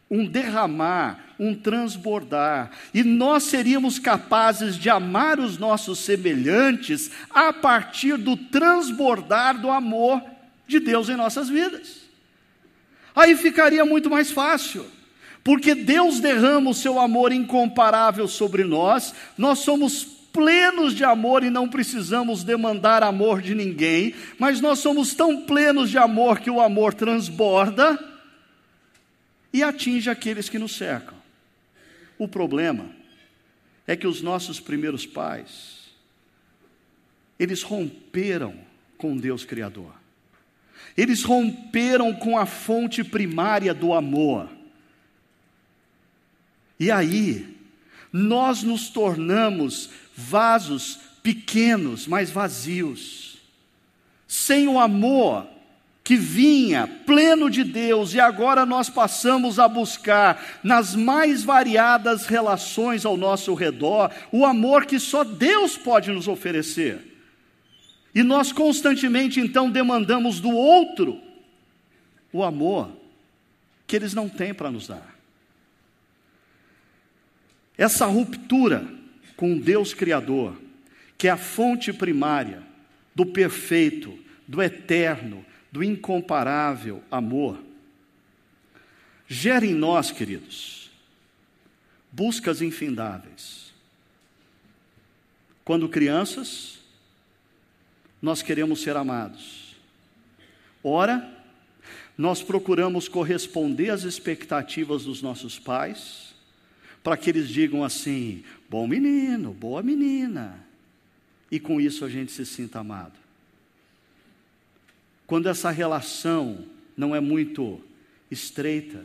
um 0.08 0.24
derramar, 0.24 1.25
um 1.38 1.54
transbordar, 1.54 2.70
e 2.94 3.02
nós 3.02 3.44
seríamos 3.44 3.98
capazes 3.98 4.76
de 4.76 4.88
amar 4.88 5.38
os 5.38 5.58
nossos 5.58 5.98
semelhantes 5.98 7.10
a 7.30 7.52
partir 7.52 8.16
do 8.16 8.36
transbordar 8.36 9.60
do 9.60 9.70
amor 9.70 10.22
de 10.66 10.80
Deus 10.80 11.08
em 11.08 11.16
nossas 11.16 11.48
vidas. 11.48 12.06
Aí 13.14 13.36
ficaria 13.36 13.84
muito 13.84 14.10
mais 14.10 14.30
fácil, 14.30 14.86
porque 15.44 15.74
Deus 15.74 16.20
derrama 16.20 16.70
o 16.70 16.74
seu 16.74 16.98
amor 16.98 17.32
incomparável 17.32 18.26
sobre 18.26 18.64
nós, 18.64 19.14
nós 19.38 19.60
somos 19.60 20.16
plenos 20.36 20.94
de 20.94 21.02
amor 21.02 21.42
e 21.42 21.48
não 21.48 21.66
precisamos 21.66 22.44
demandar 22.44 23.02
amor 23.02 23.40
de 23.40 23.54
ninguém, 23.54 24.14
mas 24.38 24.60
nós 24.60 24.80
somos 24.80 25.14
tão 25.14 25.46
plenos 25.46 25.88
de 25.88 25.96
amor 25.96 26.40
que 26.40 26.50
o 26.50 26.60
amor 26.60 26.92
transborda 26.92 27.98
e 29.50 29.62
atinge 29.62 30.10
aqueles 30.10 30.50
que 30.50 30.58
nos 30.58 30.76
cercam. 30.76 31.15
O 32.18 32.26
problema 32.26 32.90
é 33.86 33.96
que 33.96 34.06
os 34.06 34.20
nossos 34.20 34.58
primeiros 34.58 35.06
pais, 35.06 35.90
eles 37.38 37.62
romperam 37.62 38.54
com 38.96 39.16
Deus 39.16 39.44
Criador. 39.44 39.94
Eles 40.96 41.22
romperam 41.22 42.14
com 42.14 42.38
a 42.38 42.46
fonte 42.46 43.04
primária 43.04 43.74
do 43.74 43.92
amor. 43.92 44.50
E 46.80 46.90
aí, 46.90 47.56
nós 48.12 48.62
nos 48.62 48.88
tornamos 48.88 49.90
vasos 50.14 50.98
pequenos, 51.22 52.06
mas 52.06 52.30
vazios. 52.30 53.38
Sem 54.26 54.66
o 54.68 54.78
amor 54.78 55.46
que 56.06 56.14
vinha 56.14 56.86
pleno 56.86 57.50
de 57.50 57.64
Deus 57.64 58.14
e 58.14 58.20
agora 58.20 58.64
nós 58.64 58.88
passamos 58.88 59.58
a 59.58 59.66
buscar 59.66 60.60
nas 60.62 60.94
mais 60.94 61.42
variadas 61.42 62.26
relações 62.26 63.04
ao 63.04 63.16
nosso 63.16 63.52
redor 63.54 64.12
o 64.30 64.46
amor 64.46 64.86
que 64.86 65.00
só 65.00 65.24
Deus 65.24 65.76
pode 65.76 66.12
nos 66.12 66.28
oferecer. 66.28 67.00
E 68.14 68.22
nós 68.22 68.52
constantemente 68.52 69.40
então 69.40 69.68
demandamos 69.68 70.38
do 70.38 70.50
outro 70.50 71.20
o 72.32 72.44
amor 72.44 72.88
que 73.84 73.96
eles 73.96 74.14
não 74.14 74.28
têm 74.28 74.54
para 74.54 74.70
nos 74.70 74.86
dar. 74.86 75.12
Essa 77.76 78.06
ruptura 78.06 78.86
com 79.36 79.58
Deus 79.58 79.92
Criador, 79.92 80.56
que 81.18 81.26
é 81.26 81.32
a 81.32 81.36
fonte 81.36 81.92
primária 81.92 82.62
do 83.12 83.26
perfeito, 83.26 84.16
do 84.46 84.62
eterno, 84.62 85.44
do 85.76 85.84
incomparável 85.84 87.02
amor, 87.10 87.62
gera 89.28 89.66
em 89.66 89.74
nós, 89.74 90.10
queridos, 90.10 90.90
buscas 92.10 92.62
infindáveis. 92.62 93.74
Quando 95.66 95.86
crianças, 95.86 96.78
nós 98.22 98.40
queremos 98.40 98.80
ser 98.80 98.96
amados. 98.96 99.76
Ora, 100.82 101.30
nós 102.16 102.42
procuramos 102.42 103.06
corresponder 103.06 103.90
às 103.90 104.02
expectativas 104.04 105.04
dos 105.04 105.20
nossos 105.20 105.58
pais, 105.58 106.34
para 107.04 107.18
que 107.18 107.28
eles 107.28 107.50
digam 107.50 107.84
assim: 107.84 108.42
bom 108.70 108.86
menino, 108.86 109.52
boa 109.52 109.82
menina, 109.82 110.66
e 111.50 111.60
com 111.60 111.78
isso 111.78 112.02
a 112.02 112.08
gente 112.08 112.32
se 112.32 112.46
sinta 112.46 112.78
amado. 112.78 113.25
Quando 115.26 115.48
essa 115.48 115.70
relação 115.70 116.64
não 116.96 117.14
é 117.14 117.20
muito 117.20 117.80
estreita, 118.30 119.04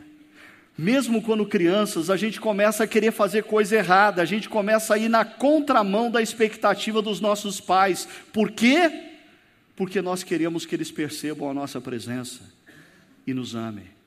mesmo 0.76 1.20
quando 1.20 1.44
crianças, 1.44 2.08
a 2.08 2.16
gente 2.16 2.40
começa 2.40 2.84
a 2.84 2.86
querer 2.86 3.12
fazer 3.12 3.44
coisa 3.44 3.76
errada, 3.76 4.22
a 4.22 4.24
gente 4.24 4.48
começa 4.48 4.94
a 4.94 4.98
ir 4.98 5.08
na 5.08 5.24
contramão 5.24 6.10
da 6.10 6.22
expectativa 6.22 7.02
dos 7.02 7.20
nossos 7.20 7.60
pais. 7.60 8.08
Por 8.32 8.50
quê? 8.50 9.10
Porque 9.76 10.00
nós 10.00 10.22
queremos 10.22 10.64
que 10.64 10.74
eles 10.74 10.90
percebam 10.90 11.50
a 11.50 11.54
nossa 11.54 11.80
presença 11.80 12.40
e 13.26 13.34
nos 13.34 13.54
amem. 13.54 14.01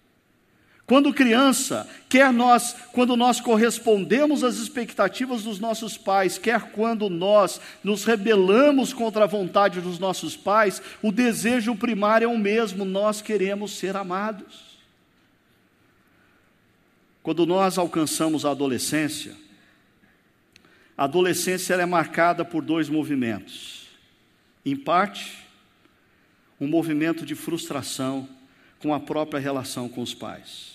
Quando 0.87 1.13
criança, 1.13 1.89
quer 2.07 2.31
nós, 2.31 2.75
quando 2.91 3.17
nós 3.17 3.41
correspondemos 3.41 4.43
às 4.43 4.57
expectativas 4.57 5.41
dos 5.41 5.59
nossos 5.59 5.97
pais, 5.97 6.37
quer 6.37 6.71
quando 6.71 7.09
nós 7.09 7.59
nos 7.83 8.03
rebelamos 8.03 8.93
contra 8.93 9.23
a 9.23 9.27
vontade 9.27 9.81
dos 9.81 9.97
nossos 9.97 10.37
pais, 10.37 10.81
o 11.01 11.11
desejo 11.11 11.75
primário 11.75 12.25
é 12.25 12.31
o 12.31 12.37
mesmo, 12.37 12.85
nós 12.85 13.19
queremos 13.19 13.71
ser 13.71 13.95
amados. 13.95 14.75
Quando 17.23 17.47
nós 17.47 17.79
alcançamos 17.79 18.45
a 18.45 18.51
adolescência, 18.51 19.35
a 20.95 21.05
adolescência 21.05 21.73
é 21.73 21.85
marcada 21.85 22.45
por 22.45 22.63
dois 22.63 22.89
movimentos. 22.89 23.87
Em 24.63 24.75
parte, 24.75 25.35
um 26.61 26.67
movimento 26.67 27.25
de 27.25 27.33
frustração 27.33 28.29
com 28.77 28.93
a 28.93 28.99
própria 28.99 29.39
relação 29.39 29.89
com 29.89 30.03
os 30.03 30.13
pais. 30.13 30.74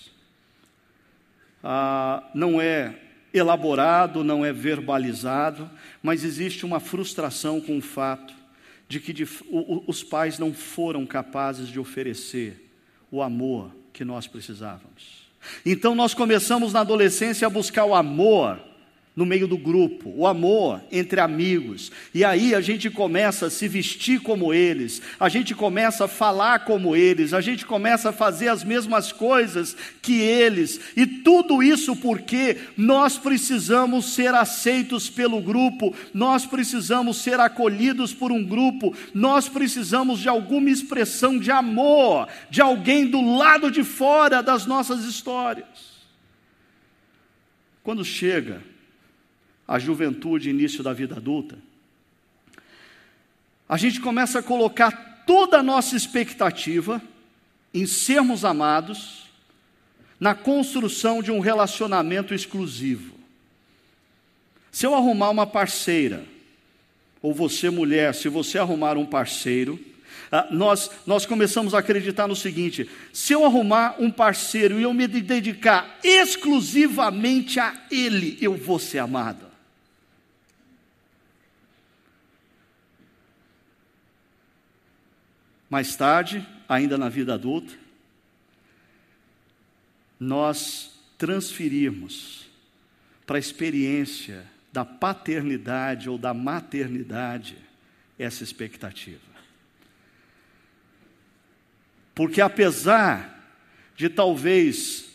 Ah, 1.63 2.23
não 2.33 2.59
é 2.59 2.95
elaborado, 3.33 4.23
não 4.23 4.43
é 4.43 4.51
verbalizado, 4.51 5.69
mas 6.03 6.23
existe 6.23 6.65
uma 6.65 6.79
frustração 6.79 7.61
com 7.61 7.77
o 7.77 7.81
fato 7.81 8.33
de 8.87 8.99
que 8.99 9.13
de, 9.13 9.23
o, 9.49 9.83
os 9.87 10.03
pais 10.03 10.37
não 10.37 10.53
foram 10.53 11.05
capazes 11.05 11.69
de 11.69 11.79
oferecer 11.79 12.69
o 13.09 13.21
amor 13.21 13.71
que 13.93 14.03
nós 14.03 14.27
precisávamos. 14.27 15.29
Então 15.65 15.95
nós 15.95 16.13
começamos 16.13 16.73
na 16.73 16.81
adolescência 16.81 17.47
a 17.47 17.49
buscar 17.49 17.85
o 17.85 17.95
amor 17.95 18.59
no 19.21 19.25
meio 19.27 19.47
do 19.47 19.55
grupo, 19.55 20.11
o 20.15 20.25
amor 20.25 20.81
entre 20.91 21.21
amigos. 21.21 21.91
E 22.11 22.25
aí 22.25 22.55
a 22.55 22.59
gente 22.59 22.89
começa 22.89 23.45
a 23.45 23.49
se 23.51 23.67
vestir 23.67 24.19
como 24.19 24.51
eles, 24.51 24.99
a 25.19 25.29
gente 25.29 25.53
começa 25.53 26.05
a 26.05 26.07
falar 26.07 26.65
como 26.65 26.95
eles, 26.95 27.31
a 27.31 27.39
gente 27.39 27.63
começa 27.63 28.09
a 28.09 28.11
fazer 28.11 28.47
as 28.47 28.63
mesmas 28.63 29.11
coisas 29.11 29.77
que 30.01 30.19
eles. 30.19 30.79
E 30.97 31.05
tudo 31.05 31.61
isso 31.61 31.95
porque 31.95 32.57
nós 32.75 33.15
precisamos 33.15 34.15
ser 34.15 34.33
aceitos 34.33 35.07
pelo 35.07 35.39
grupo, 35.39 35.93
nós 36.11 36.47
precisamos 36.47 37.17
ser 37.17 37.39
acolhidos 37.39 38.15
por 38.15 38.31
um 38.31 38.43
grupo, 38.43 38.91
nós 39.13 39.47
precisamos 39.47 40.19
de 40.19 40.29
alguma 40.29 40.71
expressão 40.71 41.37
de 41.37 41.51
amor, 41.51 42.27
de 42.49 42.59
alguém 42.59 43.05
do 43.05 43.21
lado 43.37 43.69
de 43.69 43.83
fora 43.83 44.41
das 44.41 44.65
nossas 44.65 45.05
histórias. 45.05 46.01
Quando 47.83 48.03
chega 48.03 48.70
a 49.71 49.79
juventude, 49.79 50.49
início 50.49 50.83
da 50.83 50.91
vida 50.91 51.15
adulta, 51.15 51.57
a 53.69 53.77
gente 53.77 54.01
começa 54.01 54.39
a 54.39 54.43
colocar 54.43 55.23
toda 55.25 55.59
a 55.59 55.63
nossa 55.63 55.95
expectativa 55.95 57.01
em 57.73 57.85
sermos 57.85 58.43
amados 58.43 59.29
na 60.19 60.35
construção 60.35 61.23
de 61.23 61.31
um 61.31 61.39
relacionamento 61.39 62.33
exclusivo. 62.33 63.15
Se 64.73 64.85
eu 64.85 64.93
arrumar 64.93 65.29
uma 65.29 65.47
parceira, 65.47 66.25
ou 67.21 67.33
você, 67.33 67.69
mulher, 67.69 68.13
se 68.13 68.27
você 68.27 68.57
arrumar 68.57 68.97
um 68.97 69.05
parceiro, 69.05 69.79
ah, 70.29 70.49
nós, 70.51 70.91
nós 71.07 71.25
começamos 71.25 71.73
a 71.73 71.79
acreditar 71.79 72.27
no 72.27 72.35
seguinte: 72.35 72.89
se 73.13 73.31
eu 73.31 73.45
arrumar 73.45 73.95
um 73.99 74.11
parceiro 74.11 74.77
e 74.77 74.83
eu 74.83 74.93
me 74.93 75.07
dedicar 75.07 75.97
exclusivamente 76.03 77.57
a 77.57 77.73
ele, 77.89 78.37
eu 78.41 78.57
vou 78.57 78.77
ser 78.77 78.99
amado. 78.99 79.50
Mais 85.71 85.95
tarde, 85.95 86.45
ainda 86.67 86.97
na 86.97 87.07
vida 87.07 87.33
adulta, 87.33 87.73
nós 90.19 90.99
transferirmos 91.17 92.45
para 93.25 93.37
a 93.37 93.39
experiência 93.39 94.45
da 94.73 94.83
paternidade 94.83 96.09
ou 96.09 96.17
da 96.17 96.33
maternidade 96.33 97.57
essa 98.19 98.43
expectativa. 98.43 99.31
Porque 102.13 102.41
apesar 102.41 103.41
de 103.95 104.09
talvez 104.09 105.09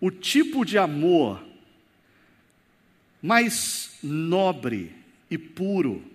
o 0.00 0.12
tipo 0.12 0.64
de 0.64 0.78
amor 0.78 1.44
mais 3.20 3.98
nobre 4.00 4.94
e 5.28 5.36
puro 5.36 6.11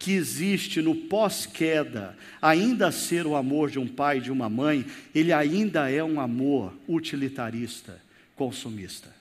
que 0.00 0.12
existe 0.12 0.80
no 0.80 0.94
pós-queda, 0.94 2.16
ainda 2.40 2.90
ser 2.90 3.26
o 3.26 3.36
amor 3.36 3.70
de 3.70 3.78
um 3.78 3.86
pai 3.86 4.16
e 4.16 4.22
de 4.22 4.32
uma 4.32 4.48
mãe, 4.48 4.86
ele 5.14 5.30
ainda 5.30 5.90
é 5.90 6.02
um 6.02 6.18
amor 6.18 6.74
utilitarista, 6.88 8.00
consumista. 8.34 9.14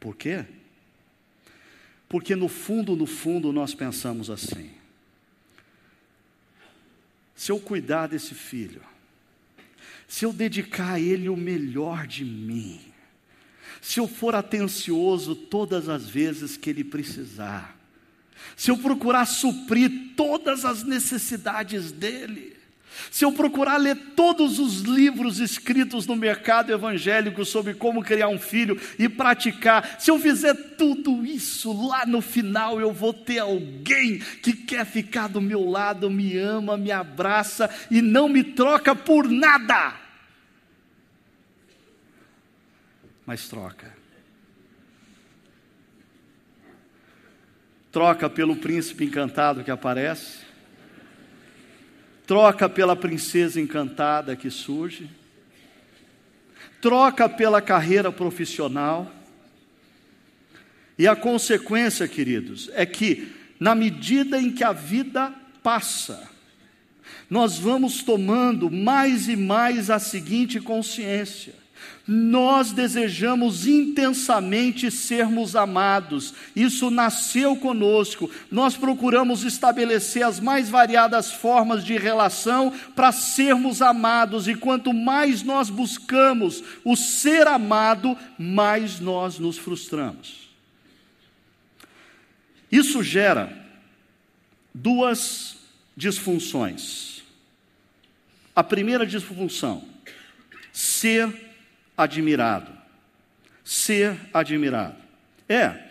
Por 0.00 0.16
quê? 0.16 0.44
Porque 2.08 2.34
no 2.34 2.48
fundo, 2.48 2.96
no 2.96 3.06
fundo, 3.06 3.52
nós 3.52 3.72
pensamos 3.72 4.30
assim: 4.30 4.68
se 7.36 7.52
eu 7.52 7.60
cuidar 7.60 8.08
desse 8.08 8.34
filho, 8.34 8.82
se 10.08 10.24
eu 10.24 10.32
dedicar 10.32 10.94
a 10.94 11.00
ele 11.00 11.28
o 11.28 11.36
melhor 11.36 12.04
de 12.04 12.24
mim, 12.24 12.80
se 13.80 14.00
eu 14.00 14.08
for 14.08 14.34
atencioso 14.34 15.36
todas 15.36 15.88
as 15.88 16.08
vezes 16.08 16.56
que 16.56 16.68
ele 16.68 16.82
precisar, 16.82 17.77
se 18.56 18.70
eu 18.70 18.78
procurar 18.78 19.26
suprir 19.26 20.14
todas 20.16 20.64
as 20.64 20.82
necessidades 20.82 21.92
dele, 21.92 22.58
se 23.10 23.24
eu 23.24 23.32
procurar 23.32 23.76
ler 23.76 23.96
todos 24.16 24.58
os 24.58 24.80
livros 24.80 25.38
escritos 25.38 26.06
no 26.06 26.16
mercado 26.16 26.72
evangélico 26.72 27.44
sobre 27.44 27.74
como 27.74 28.02
criar 28.02 28.28
um 28.28 28.38
filho 28.38 28.80
e 28.98 29.08
praticar, 29.08 30.00
se 30.00 30.10
eu 30.10 30.18
fizer 30.18 30.54
tudo 30.76 31.24
isso, 31.24 31.72
lá 31.88 32.04
no 32.04 32.20
final 32.20 32.80
eu 32.80 32.92
vou 32.92 33.12
ter 33.12 33.38
alguém 33.38 34.18
que 34.42 34.52
quer 34.52 34.84
ficar 34.84 35.28
do 35.28 35.40
meu 35.40 35.68
lado, 35.68 36.10
me 36.10 36.36
ama, 36.36 36.76
me 36.76 36.90
abraça 36.90 37.70
e 37.90 38.02
não 38.02 38.28
me 38.28 38.42
troca 38.42 38.94
por 38.94 39.28
nada. 39.28 39.94
Mas 43.24 43.48
troca. 43.48 43.97
Troca 47.90 48.28
pelo 48.28 48.56
príncipe 48.56 49.04
encantado 49.04 49.64
que 49.64 49.70
aparece, 49.70 50.38
troca 52.26 52.68
pela 52.68 52.94
princesa 52.94 53.60
encantada 53.60 54.36
que 54.36 54.50
surge, 54.50 55.08
troca 56.80 57.28
pela 57.28 57.62
carreira 57.62 58.12
profissional. 58.12 59.10
E 60.98 61.06
a 61.06 61.16
consequência, 61.16 62.06
queridos, 62.08 62.70
é 62.74 62.84
que, 62.84 63.32
na 63.58 63.74
medida 63.74 64.38
em 64.38 64.50
que 64.50 64.64
a 64.64 64.72
vida 64.72 65.32
passa, 65.62 66.28
nós 67.30 67.58
vamos 67.58 68.02
tomando 68.02 68.70
mais 68.70 69.28
e 69.28 69.36
mais 69.36 69.90
a 69.90 69.98
seguinte 69.98 70.60
consciência: 70.60 71.54
nós 72.10 72.72
desejamos 72.72 73.66
intensamente 73.66 74.90
sermos 74.90 75.54
amados, 75.54 76.32
isso 76.56 76.90
nasceu 76.90 77.54
conosco. 77.54 78.30
Nós 78.50 78.78
procuramos 78.78 79.44
estabelecer 79.44 80.22
as 80.22 80.40
mais 80.40 80.70
variadas 80.70 81.30
formas 81.30 81.84
de 81.84 81.98
relação 81.98 82.72
para 82.96 83.12
sermos 83.12 83.82
amados, 83.82 84.48
e 84.48 84.54
quanto 84.54 84.94
mais 84.94 85.42
nós 85.42 85.68
buscamos 85.68 86.64
o 86.82 86.96
ser 86.96 87.46
amado, 87.46 88.16
mais 88.38 88.98
nós 89.00 89.38
nos 89.38 89.58
frustramos. 89.58 90.48
Isso 92.72 93.02
gera 93.02 93.52
duas 94.72 95.56
disfunções: 95.94 97.22
A 98.56 98.64
primeira 98.64 99.06
disfunção: 99.06 99.84
ser 100.72 101.47
admirado. 101.98 102.72
Ser 103.64 104.16
admirado. 104.32 104.96
É, 105.48 105.88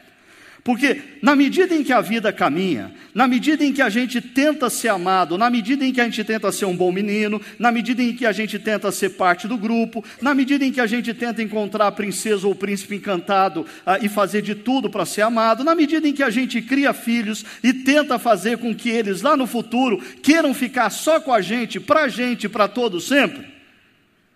porque 0.67 1.01
na 1.21 1.33
medida 1.33 1.73
em 1.73 1.81
que 1.81 1.93
a 1.93 2.01
vida 2.01 2.33
caminha, 2.33 2.91
na 3.15 3.25
medida 3.25 3.63
em 3.63 3.71
que 3.71 3.81
a 3.81 3.87
gente 3.87 4.19
tenta 4.19 4.69
ser 4.69 4.89
amado, 4.89 5.37
na 5.37 5.49
medida 5.49 5.85
em 5.85 5.93
que 5.93 6.01
a 6.01 6.03
gente 6.03 6.25
tenta 6.25 6.51
ser 6.51 6.65
um 6.65 6.75
bom 6.75 6.91
menino, 6.91 7.41
na 7.57 7.71
medida 7.71 8.03
em 8.03 8.13
que 8.13 8.25
a 8.25 8.33
gente 8.33 8.59
tenta 8.59 8.91
ser 8.91 9.11
parte 9.11 9.47
do 9.47 9.57
grupo, 9.57 10.03
na 10.21 10.33
medida 10.33 10.65
em 10.65 10.71
que 10.73 10.81
a 10.81 10.85
gente 10.85 11.13
tenta 11.13 11.41
encontrar 11.41 11.87
a 11.87 11.91
princesa 11.93 12.45
ou 12.45 12.51
o 12.51 12.55
príncipe 12.55 12.95
encantado 12.95 13.65
ah, 13.85 13.97
e 14.01 14.09
fazer 14.09 14.41
de 14.41 14.55
tudo 14.55 14.89
para 14.89 15.05
ser 15.05 15.21
amado, 15.21 15.63
na 15.63 15.73
medida 15.73 16.05
em 16.05 16.11
que 16.11 16.21
a 16.21 16.29
gente 16.29 16.61
cria 16.61 16.91
filhos 16.91 17.45
e 17.63 17.71
tenta 17.71 18.19
fazer 18.19 18.57
com 18.57 18.75
que 18.75 18.89
eles 18.89 19.21
lá 19.21 19.37
no 19.37 19.47
futuro 19.47 20.03
queiram 20.21 20.53
ficar 20.53 20.89
só 20.89 21.17
com 21.21 21.31
a 21.31 21.39
gente, 21.39 21.79
para 21.79 22.01
a 22.01 22.07
gente, 22.09 22.49
para 22.49 22.67
todos 22.67 23.07
sempre, 23.07 23.47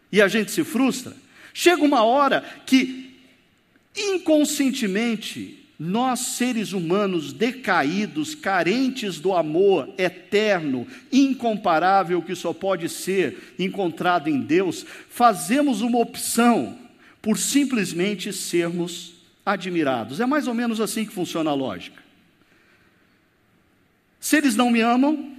e 0.09 0.21
a 0.21 0.29
gente 0.29 0.49
se 0.49 0.63
frustra, 0.63 1.13
chega 1.53 1.83
uma 1.83 2.03
hora 2.03 2.43
que 2.65 3.15
inconscientemente 3.95 5.61
nós, 5.83 6.19
seres 6.19 6.73
humanos 6.73 7.33
decaídos, 7.33 8.35
carentes 8.35 9.19
do 9.19 9.33
amor 9.33 9.89
eterno, 9.97 10.85
incomparável, 11.11 12.21
que 12.21 12.35
só 12.35 12.53
pode 12.53 12.87
ser 12.87 13.55
encontrado 13.57 14.29
em 14.29 14.39
Deus, 14.41 14.85
fazemos 15.09 15.81
uma 15.81 15.97
opção 15.97 16.77
por 17.19 17.35
simplesmente 17.39 18.31
sermos 18.31 19.15
admirados. 19.43 20.19
É 20.19 20.25
mais 20.27 20.47
ou 20.47 20.53
menos 20.53 20.79
assim 20.79 21.03
que 21.03 21.11
funciona 21.11 21.49
a 21.49 21.55
lógica. 21.55 21.99
Se 24.19 24.37
eles 24.37 24.55
não 24.55 24.69
me 24.69 24.81
amam, 24.81 25.35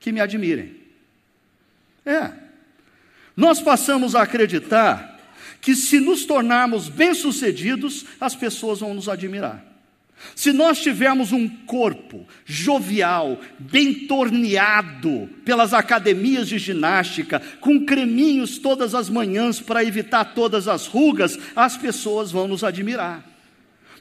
que 0.00 0.10
me 0.10 0.20
admirem. 0.20 0.74
É. 2.04 2.43
Nós 3.36 3.60
passamos 3.60 4.14
a 4.14 4.22
acreditar 4.22 5.18
que 5.60 5.74
se 5.74 5.98
nos 5.98 6.24
tornarmos 6.24 6.88
bem-sucedidos, 6.88 8.04
as 8.20 8.34
pessoas 8.34 8.80
vão 8.80 8.94
nos 8.94 9.08
admirar. 9.08 9.64
Se 10.34 10.52
nós 10.52 10.80
tivermos 10.80 11.32
um 11.32 11.48
corpo 11.48 12.26
jovial, 12.44 13.38
bem 13.58 14.06
torneado 14.06 15.28
pelas 15.44 15.74
academias 15.74 16.48
de 16.48 16.58
ginástica, 16.58 17.42
com 17.60 17.84
creminhos 17.84 18.58
todas 18.58 18.94
as 18.94 19.10
manhãs 19.10 19.60
para 19.60 19.84
evitar 19.84 20.34
todas 20.34 20.68
as 20.68 20.86
rugas, 20.86 21.38
as 21.54 21.76
pessoas 21.76 22.30
vão 22.30 22.46
nos 22.46 22.62
admirar 22.62 23.33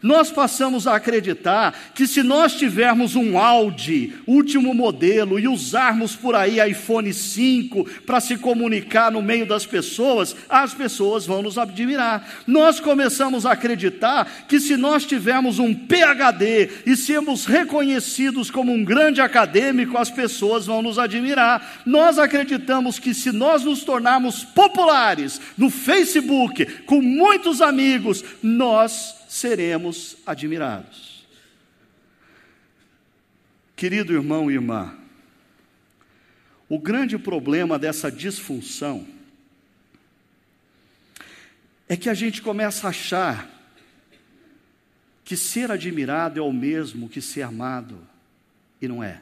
nós 0.04 0.30
passamos 0.30 0.86
a 0.86 0.98
acreditar 0.98 1.74
que 1.96 2.06
se 2.06 2.22
nós 2.22 2.54
tivermos 2.56 3.16
um 3.16 3.40
Audi, 3.40 4.14
último 4.28 4.74
modelo, 4.74 5.40
e 5.40 5.48
usarmos 5.48 6.14
por 6.14 6.36
aí 6.36 6.60
iPhone 6.70 7.14
5 7.14 7.86
para 8.06 8.20
se 8.20 8.38
comunicar 8.38 9.10
no 9.10 9.22
meio 9.22 9.46
das 9.46 9.66
pessoas, 9.66 10.36
as 10.50 10.74
pessoas 10.74 11.26
vão 11.26 11.42
nos 11.42 11.58
admirar. 11.58 12.28
Nós 12.46 12.82
começamos 12.82 13.46
a 13.46 13.54
acreditar 13.54 14.30
que 14.48 14.60
se 14.60 14.76
nós 14.76 15.06
tivermos 15.06 15.58
um 15.58 15.74
PhD 15.74 16.70
e 16.86 16.98
sermos 16.98 17.46
reconhecidos 17.46 18.52
como 18.52 18.74
um 18.74 18.84
grande 18.84 19.22
acadêmico, 19.22 19.98
as 19.98 20.10
pessoas 20.10 20.66
vão 20.66 20.82
nos 20.82 21.00
admirar. 21.00 21.82
Nós 21.86 22.20
acreditamos 22.20 23.00
que 23.00 23.14
se 23.14 23.32
nós 23.32 23.64
nos 23.64 23.86
tornarmos 23.86 24.44
populares 24.44 25.40
no 25.58 25.70
Facebook, 25.70 26.66
com 26.86 27.02
muitos 27.02 27.62
amigos, 27.62 28.22
nós 28.42 29.23
seremos 29.34 30.16
admirados. 30.28 31.26
Querido 33.76 34.14
irmão 34.14 34.52
e 34.52 34.54
irmã, 34.54 34.96
o 36.70 36.78
grande 36.78 37.18
problema 37.18 37.80
dessa 37.80 38.12
disfunção 38.12 39.08
é 41.90 41.98
que 41.98 42.12
a 42.12 42.14
gente 42.14 42.44
começa 42.44 42.86
a 42.86 42.92
achar 42.92 43.50
que 45.26 45.36
ser 45.36 45.72
admirado 45.72 46.40
é 46.40 46.44
o 46.44 46.54
mesmo 46.54 47.10
que 47.10 47.20
ser 47.20 47.42
amado, 47.42 48.08
e 48.80 48.88
não 48.88 49.04
é. 49.04 49.20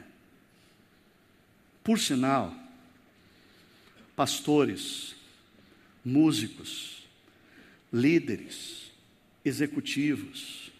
Por 1.82 1.98
sinal, 1.98 2.54
pastores, 4.14 5.16
músicos, 6.04 7.02
líderes, 7.90 8.81
executivos. 9.44 10.70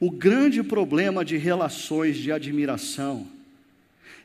O 0.00 0.10
grande 0.10 0.62
problema 0.62 1.24
de 1.24 1.36
relações 1.36 2.16
de 2.16 2.30
admiração 2.30 3.28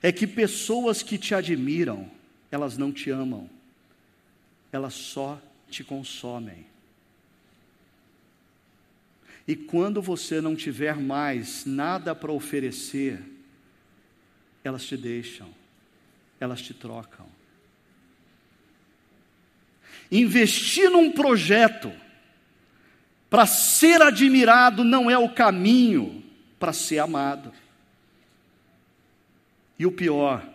é 0.02 0.12
que 0.12 0.28
pessoas 0.28 1.02
que 1.02 1.18
te 1.18 1.34
admiram, 1.34 2.12
elas 2.52 2.78
não 2.78 2.92
te 2.92 3.10
amam, 3.10 3.50
elas 4.72 4.94
só 4.94 5.42
te 5.70 5.84
consomem. 5.84 6.66
E 9.48 9.56
quando 9.56 10.02
você 10.02 10.40
não 10.40 10.56
tiver 10.56 10.96
mais 10.96 11.66
nada 11.66 12.14
para 12.14 12.32
oferecer, 12.32 13.20
elas 14.64 14.86
te 14.86 14.96
deixam, 14.96 15.50
elas 16.40 16.62
te 16.62 16.74
trocam. 16.74 17.26
Investir 20.12 20.90
num 20.90 21.12
projeto 21.12 21.92
para 23.34 23.48
ser 23.48 24.00
admirado 24.00 24.84
não 24.84 25.10
é 25.10 25.18
o 25.18 25.28
caminho 25.28 26.24
para 26.60 26.72
ser 26.72 27.00
amado. 27.00 27.52
E 29.80 29.88
o 29.88 29.92
pior, 29.92 30.48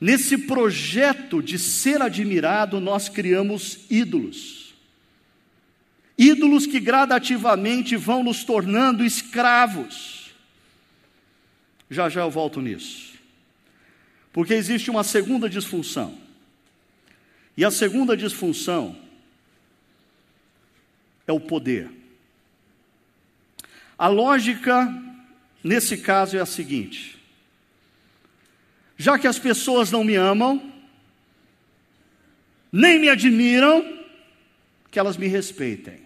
nesse 0.00 0.38
projeto 0.38 1.42
de 1.42 1.58
ser 1.58 2.00
admirado, 2.00 2.80
nós 2.80 3.10
criamos 3.10 3.80
ídolos. 3.90 4.74
Ídolos 6.16 6.66
que 6.66 6.80
gradativamente 6.80 7.96
vão 7.96 8.24
nos 8.24 8.44
tornando 8.44 9.04
escravos. 9.04 10.30
Já 11.90 12.08
já 12.08 12.22
eu 12.22 12.30
volto 12.30 12.62
nisso. 12.62 13.12
Porque 14.32 14.54
existe 14.54 14.90
uma 14.90 15.04
segunda 15.04 15.50
disfunção. 15.50 16.16
E 17.54 17.62
a 17.62 17.70
segunda 17.70 18.16
disfunção 18.16 19.03
é 21.26 21.32
o 21.32 21.40
poder. 21.40 21.90
A 23.96 24.08
lógica, 24.08 24.88
nesse 25.62 25.98
caso, 25.98 26.36
é 26.36 26.40
a 26.40 26.46
seguinte: 26.46 27.18
já 28.96 29.18
que 29.18 29.26
as 29.26 29.38
pessoas 29.38 29.90
não 29.90 30.04
me 30.04 30.14
amam, 30.14 30.72
nem 32.70 32.98
me 32.98 33.08
admiram, 33.08 34.02
que 34.90 34.98
elas 34.98 35.16
me 35.16 35.26
respeitem. 35.26 36.02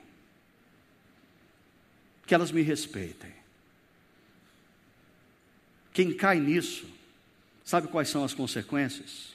Que 2.26 2.34
elas 2.34 2.50
me 2.50 2.62
respeitem. 2.62 3.32
Quem 5.92 6.12
cai 6.12 6.38
nisso, 6.38 6.86
sabe 7.64 7.88
quais 7.88 8.08
são 8.08 8.22
as 8.22 8.32
consequências? 8.32 9.34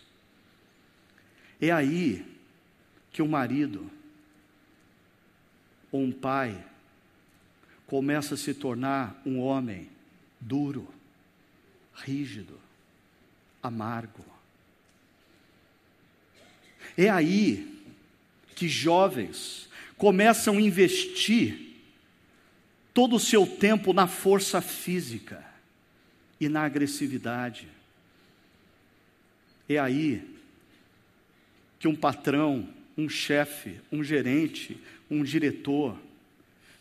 É 1.60 1.72
aí 1.72 2.26
que 3.12 3.22
o 3.22 3.28
marido 3.28 3.92
um 5.98 6.12
pai 6.12 6.64
começa 7.86 8.34
a 8.34 8.38
se 8.38 8.54
tornar 8.54 9.22
um 9.26 9.40
homem 9.40 9.90
duro, 10.40 10.88
rígido, 11.94 12.60
amargo. 13.62 14.26
É 16.98 17.10
aí 17.10 17.82
que 18.56 18.68
jovens 18.68 19.70
começam 19.98 20.58
a 20.58 20.62
investir 20.62 21.74
todo 22.94 23.16
o 23.16 23.20
seu 23.20 23.46
tempo 23.46 23.94
na 23.94 24.08
força 24.08 24.62
física 24.62 25.44
e 26.40 26.50
na 26.50 26.64
agressividade. 26.64 27.68
É 29.68 29.78
aí 29.78 30.30
que 31.80 31.88
um 31.88 31.96
patrão, 31.96 32.68
um 32.98 33.10
chefe, 33.10 33.80
um 33.92 34.04
gerente, 34.04 34.78
um 35.14 35.24
diretor 35.24 35.98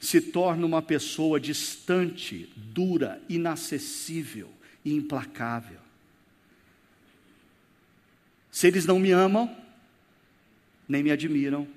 se 0.01 0.21
torna 0.21 0.67
uma 0.67 0.83
pessoa 0.83 1.39
distante, 1.39 2.53
dura, 2.57 3.23
inacessível 3.29 4.51
e 4.85 4.93
implacável. 4.93 5.79
Se 8.51 8.67
eles 8.67 8.85
não 8.85 8.99
me 8.99 9.13
amam, 9.13 9.57
nem 10.89 11.03
me 11.03 11.13
admiram, 11.13 11.69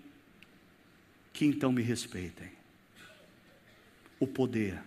que 1.32 1.46
então 1.46 1.72
me 1.72 1.84
respeitem. 1.84 2.50
O 4.20 4.26
poder. 4.26 4.82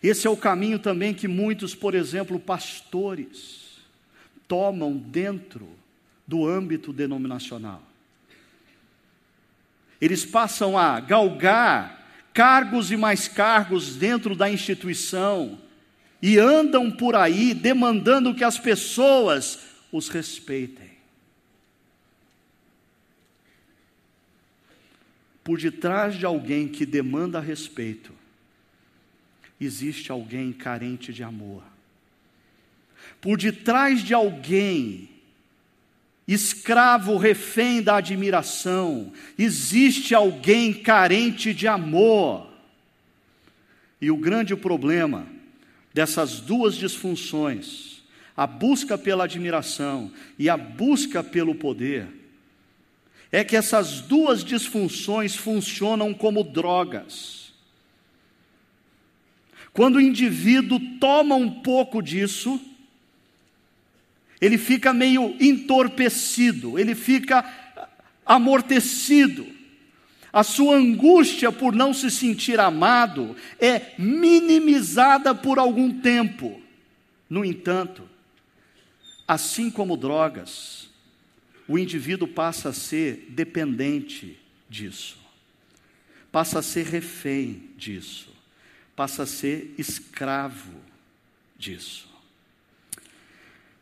Esse 0.00 0.26
é 0.26 0.30
o 0.30 0.36
caminho 0.36 0.78
também 0.78 1.12
que 1.12 1.26
muitos, 1.26 1.74
por 1.74 1.94
exemplo, 1.94 2.38
pastores, 2.38 3.80
tomam 4.46 4.96
dentro 4.96 5.68
do 6.26 6.46
âmbito 6.46 6.92
denominacional. 6.92 7.87
Eles 10.00 10.24
passam 10.24 10.78
a 10.78 11.00
galgar 11.00 11.98
cargos 12.32 12.92
e 12.92 12.96
mais 12.96 13.26
cargos 13.26 13.96
dentro 13.96 14.36
da 14.36 14.48
instituição, 14.48 15.60
e 16.22 16.38
andam 16.38 16.90
por 16.90 17.16
aí 17.16 17.52
demandando 17.52 18.34
que 18.34 18.44
as 18.44 18.58
pessoas 18.58 19.58
os 19.90 20.08
respeitem. 20.08 20.88
Por 25.42 25.58
detrás 25.58 26.14
de 26.14 26.26
alguém 26.26 26.68
que 26.68 26.84
demanda 26.84 27.40
respeito, 27.40 28.12
existe 29.60 30.12
alguém 30.12 30.52
carente 30.52 31.12
de 31.12 31.24
amor. 31.24 31.64
Por 33.20 33.36
detrás 33.36 34.02
de 34.02 34.14
alguém 34.14 35.17
escravo 36.28 37.16
refém 37.16 37.80
da 37.80 37.96
admiração, 37.96 39.10
existe 39.38 40.14
alguém 40.14 40.74
carente 40.74 41.54
de 41.54 41.66
amor. 41.66 42.46
E 43.98 44.10
o 44.10 44.16
grande 44.18 44.54
problema 44.54 45.26
dessas 45.94 46.38
duas 46.38 46.76
disfunções, 46.76 48.02
a 48.36 48.46
busca 48.46 48.98
pela 48.98 49.24
admiração 49.24 50.12
e 50.38 50.50
a 50.50 50.56
busca 50.56 51.24
pelo 51.24 51.54
poder, 51.54 52.06
é 53.32 53.42
que 53.42 53.56
essas 53.56 54.02
duas 54.02 54.44
disfunções 54.44 55.34
funcionam 55.34 56.12
como 56.12 56.44
drogas. 56.44 57.52
Quando 59.72 59.96
o 59.96 60.00
indivíduo 60.00 60.78
toma 60.98 61.34
um 61.36 61.50
pouco 61.62 62.02
disso, 62.02 62.60
ele 64.40 64.56
fica 64.56 64.92
meio 64.92 65.36
entorpecido, 65.40 66.78
ele 66.78 66.94
fica 66.94 67.44
amortecido. 68.24 69.46
A 70.32 70.44
sua 70.44 70.76
angústia 70.76 71.50
por 71.50 71.74
não 71.74 71.92
se 71.92 72.10
sentir 72.10 72.60
amado 72.60 73.34
é 73.58 73.94
minimizada 73.98 75.34
por 75.34 75.58
algum 75.58 76.00
tempo. 76.00 76.60
No 77.28 77.44
entanto, 77.44 78.08
assim 79.26 79.70
como 79.70 79.96
drogas, 79.96 80.88
o 81.66 81.78
indivíduo 81.78 82.28
passa 82.28 82.70
a 82.70 82.72
ser 82.72 83.26
dependente 83.30 84.38
disso, 84.68 85.18
passa 86.30 86.60
a 86.60 86.62
ser 86.62 86.86
refém 86.86 87.70
disso, 87.76 88.28
passa 88.94 89.24
a 89.24 89.26
ser 89.26 89.74
escravo 89.76 90.80
disso. 91.58 92.07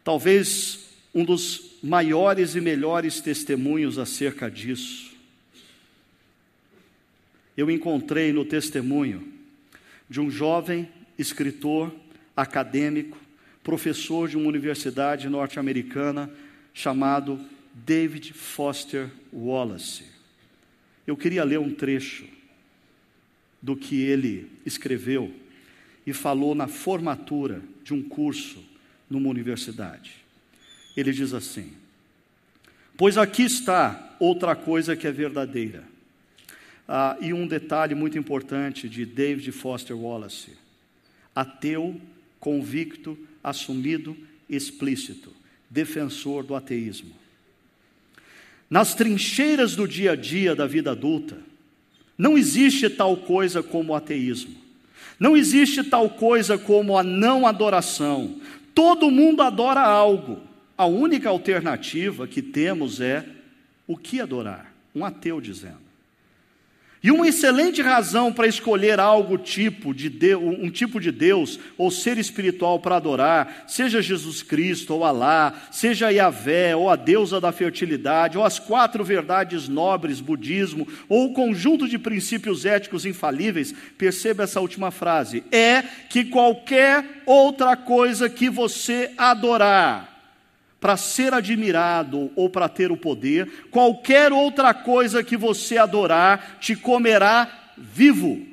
Talvez 0.06 0.86
um 1.12 1.24
dos 1.24 1.78
maiores 1.82 2.54
e 2.54 2.60
melhores 2.60 3.20
testemunhos 3.20 3.98
acerca 3.98 4.48
disso, 4.48 5.12
eu 7.56 7.68
encontrei 7.68 8.32
no 8.32 8.44
testemunho 8.44 9.26
de 10.08 10.20
um 10.20 10.30
jovem 10.30 10.88
escritor, 11.18 11.92
acadêmico, 12.36 13.18
professor 13.64 14.28
de 14.28 14.36
uma 14.36 14.46
universidade 14.46 15.28
norte-americana 15.28 16.30
chamado 16.72 17.40
David 17.74 18.32
Foster 18.32 19.10
Wallace. 19.32 20.04
Eu 21.04 21.16
queria 21.16 21.42
ler 21.42 21.58
um 21.58 21.74
trecho 21.74 22.26
do 23.60 23.74
que 23.74 24.02
ele 24.02 24.52
escreveu 24.64 25.34
e 26.06 26.12
falou 26.12 26.54
na 26.54 26.68
formatura 26.68 27.60
de 27.82 27.92
um 27.92 28.00
curso 28.00 28.75
numa 29.08 29.28
universidade. 29.28 30.12
Ele 30.96 31.12
diz 31.12 31.32
assim: 31.32 31.72
Pois 32.96 33.18
aqui 33.18 33.42
está 33.42 34.16
outra 34.18 34.56
coisa 34.56 34.96
que 34.96 35.06
é 35.06 35.12
verdadeira. 35.12 35.84
Ah, 36.88 37.16
e 37.20 37.32
um 37.32 37.46
detalhe 37.46 37.94
muito 37.94 38.16
importante 38.16 38.88
de 38.88 39.04
David 39.04 39.50
Foster 39.52 39.96
Wallace: 39.96 40.52
ateu, 41.34 42.00
convicto, 42.38 43.18
assumido, 43.42 44.16
explícito, 44.48 45.32
defensor 45.68 46.44
do 46.44 46.54
ateísmo. 46.54 47.12
Nas 48.68 48.94
trincheiras 48.94 49.76
do 49.76 49.86
dia 49.86 50.12
a 50.12 50.16
dia 50.16 50.54
da 50.54 50.66
vida 50.66 50.90
adulta, 50.90 51.38
não 52.18 52.36
existe 52.36 52.88
tal 52.88 53.16
coisa 53.16 53.62
como 53.62 53.94
ateísmo. 53.94 54.56
Não 55.18 55.36
existe 55.36 55.82
tal 55.84 56.10
coisa 56.10 56.58
como 56.58 56.98
a 56.98 57.02
não 57.02 57.46
adoração, 57.46 58.40
Todo 58.76 59.10
mundo 59.10 59.42
adora 59.42 59.80
algo. 59.80 60.42
A 60.76 60.84
única 60.84 61.30
alternativa 61.30 62.28
que 62.28 62.42
temos 62.42 63.00
é 63.00 63.24
o 63.86 63.96
que 63.96 64.20
adorar. 64.20 64.70
Um 64.94 65.02
ateu 65.02 65.40
dizendo. 65.40 65.85
E 67.06 67.10
uma 67.12 67.28
excelente 67.28 67.80
razão 67.80 68.32
para 68.32 68.48
escolher 68.48 68.98
algo 68.98 69.38
tipo 69.38 69.94
de 69.94 70.10
Deus, 70.10 70.42
um 70.42 70.68
tipo 70.68 70.98
de 71.00 71.12
Deus 71.12 71.56
ou 71.78 71.88
ser 71.88 72.18
espiritual 72.18 72.80
para 72.80 72.96
adorar, 72.96 73.62
seja 73.68 74.02
Jesus 74.02 74.42
Cristo 74.42 74.92
ou 74.92 75.04
Alá, 75.04 75.54
seja 75.70 76.10
Yahvé 76.10 76.74
ou 76.74 76.90
a 76.90 76.96
deusa 76.96 77.40
da 77.40 77.52
fertilidade, 77.52 78.36
ou 78.36 78.42
as 78.42 78.58
quatro 78.58 79.04
verdades 79.04 79.68
nobres, 79.68 80.20
budismo, 80.20 80.88
ou 81.08 81.26
o 81.26 81.32
conjunto 81.32 81.86
de 81.86 81.96
princípios 81.96 82.66
éticos 82.66 83.06
infalíveis, 83.06 83.72
perceba 83.96 84.42
essa 84.42 84.60
última 84.60 84.90
frase, 84.90 85.44
é 85.52 85.84
que 86.10 86.24
qualquer 86.24 87.22
outra 87.24 87.76
coisa 87.76 88.28
que 88.28 88.50
você 88.50 89.12
adorar, 89.16 90.15
para 90.80 90.96
ser 90.96 91.32
admirado 91.32 92.30
ou 92.36 92.50
para 92.50 92.68
ter 92.68 92.92
o 92.92 92.96
poder, 92.96 93.66
qualquer 93.70 94.32
outra 94.32 94.74
coisa 94.74 95.24
que 95.24 95.36
você 95.36 95.78
adorar 95.78 96.58
te 96.60 96.76
comerá 96.76 97.72
vivo. 97.76 98.46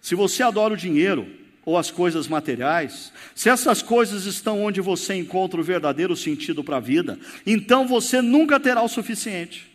Se 0.00 0.14
você 0.14 0.42
adora 0.42 0.74
o 0.74 0.76
dinheiro 0.76 1.26
ou 1.64 1.76
as 1.76 1.90
coisas 1.90 2.28
materiais, 2.28 3.12
se 3.34 3.48
essas 3.48 3.82
coisas 3.82 4.24
estão 4.24 4.62
onde 4.62 4.80
você 4.80 5.14
encontra 5.14 5.60
o 5.60 5.64
verdadeiro 5.64 6.14
sentido 6.14 6.62
para 6.62 6.76
a 6.76 6.80
vida, 6.80 7.18
então 7.44 7.88
você 7.88 8.22
nunca 8.22 8.60
terá 8.60 8.82
o 8.82 8.88
suficiente. 8.88 9.68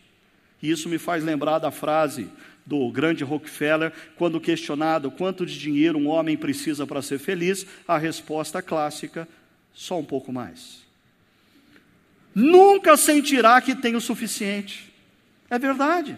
E 0.62 0.70
isso 0.70 0.88
me 0.88 0.96
faz 0.96 1.22
lembrar 1.22 1.58
da 1.58 1.70
frase 1.70 2.28
do 2.64 2.90
grande 2.90 3.24
Rockefeller, 3.24 3.92
quando 4.16 4.40
questionado 4.40 5.10
quanto 5.10 5.44
de 5.44 5.58
dinheiro 5.58 5.98
um 5.98 6.08
homem 6.08 6.36
precisa 6.36 6.86
para 6.86 7.02
ser 7.02 7.18
feliz, 7.18 7.66
a 7.86 7.98
resposta 7.98 8.62
clássica 8.62 9.28
só 9.74 9.98
um 9.98 10.04
pouco 10.04 10.32
mais. 10.32 10.82
Nunca 12.34 12.96
sentirá 12.96 13.60
que 13.60 13.74
tem 13.74 13.94
o 13.94 14.00
suficiente. 14.00 14.92
É 15.50 15.58
verdade. 15.58 16.16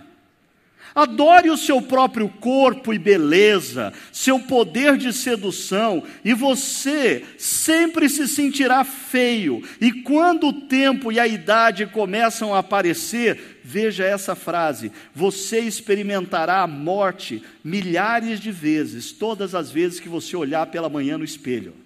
Adore 0.94 1.50
o 1.50 1.56
seu 1.56 1.82
próprio 1.82 2.28
corpo 2.28 2.94
e 2.94 2.98
beleza, 3.00 3.92
seu 4.12 4.38
poder 4.38 4.96
de 4.96 5.12
sedução, 5.12 6.04
e 6.24 6.32
você 6.32 7.24
sempre 7.36 8.08
se 8.08 8.28
sentirá 8.28 8.84
feio. 8.84 9.60
E 9.80 9.90
quando 9.90 10.48
o 10.48 10.52
tempo 10.52 11.10
e 11.10 11.18
a 11.18 11.26
idade 11.26 11.86
começam 11.86 12.54
a 12.54 12.60
aparecer, 12.60 13.60
veja 13.64 14.04
essa 14.04 14.36
frase: 14.36 14.92
você 15.12 15.58
experimentará 15.58 16.62
a 16.62 16.68
morte 16.68 17.42
milhares 17.64 18.38
de 18.38 18.52
vezes, 18.52 19.10
todas 19.10 19.52
as 19.52 19.72
vezes 19.72 19.98
que 19.98 20.08
você 20.08 20.36
olhar 20.36 20.66
pela 20.66 20.88
manhã 20.88 21.18
no 21.18 21.24
espelho 21.24 21.83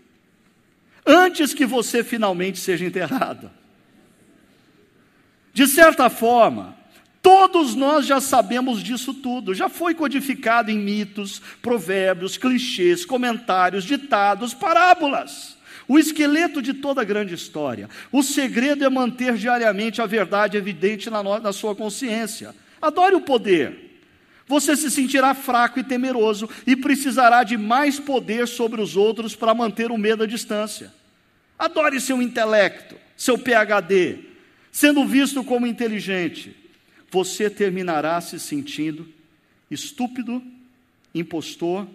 antes 1.08 1.54
que 1.54 1.64
você 1.64 2.04
finalmente 2.04 2.60
seja 2.60 2.84
enterrado. 2.84 3.50
De 5.54 5.66
certa 5.66 6.10
forma, 6.10 6.76
todos 7.22 7.74
nós 7.74 8.04
já 8.04 8.20
sabemos 8.20 8.82
disso 8.82 9.14
tudo, 9.14 9.54
já 9.54 9.70
foi 9.70 9.94
codificado 9.94 10.70
em 10.70 10.78
mitos, 10.78 11.40
provérbios, 11.62 12.36
clichês, 12.36 13.06
comentários, 13.06 13.84
ditados, 13.84 14.52
parábolas. 14.52 15.56
O 15.88 15.98
esqueleto 15.98 16.60
de 16.60 16.74
toda 16.74 17.02
grande 17.02 17.32
história. 17.34 17.88
O 18.12 18.22
segredo 18.22 18.84
é 18.84 18.90
manter 18.90 19.36
diariamente 19.36 20.02
a 20.02 20.06
verdade 20.06 20.58
evidente 20.58 21.08
na, 21.08 21.22
na 21.22 21.52
sua 21.54 21.74
consciência. 21.74 22.54
Adore 22.80 23.14
o 23.14 23.22
poder. 23.22 24.02
Você 24.46 24.76
se 24.76 24.90
sentirá 24.90 25.34
fraco 25.34 25.80
e 25.80 25.84
temeroso 25.84 26.48
e 26.66 26.76
precisará 26.76 27.42
de 27.42 27.56
mais 27.56 27.98
poder 27.98 28.46
sobre 28.46 28.82
os 28.82 28.96
outros 28.96 29.34
para 29.34 29.54
manter 29.54 29.90
o 29.90 29.96
medo 29.96 30.24
à 30.24 30.26
distância. 30.26 30.97
Adore 31.58 32.00
seu 32.00 32.22
intelecto, 32.22 32.96
seu 33.16 33.36
PhD, 33.36 34.20
sendo 34.70 35.04
visto 35.06 35.42
como 35.42 35.66
inteligente. 35.66 36.54
Você 37.10 37.50
terminará 37.50 38.20
se 38.20 38.38
sentindo 38.38 39.08
estúpido, 39.70 40.42
impostor, 41.14 41.86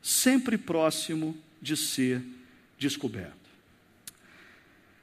sempre 0.00 0.56
próximo 0.56 1.36
de 1.60 1.76
ser 1.76 2.22
descoberto. 2.78 3.36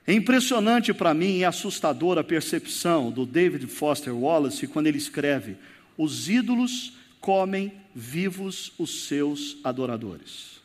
É 0.07 0.13
impressionante 0.13 0.93
para 0.93 1.13
mim 1.13 1.37
e 1.37 1.45
assustadora 1.45 2.21
a 2.21 2.23
percepção 2.23 3.11
do 3.11 3.25
David 3.25 3.65
Foster 3.67 4.15
Wallace 4.15 4.67
quando 4.67 4.87
ele 4.87 4.99
escreve: 4.99 5.57
Os 5.97 6.29
ídolos 6.29 6.93
comem 7.19 7.73
vivos 7.93 8.71
os 8.77 9.07
seus 9.07 9.57
adoradores. 9.63 10.61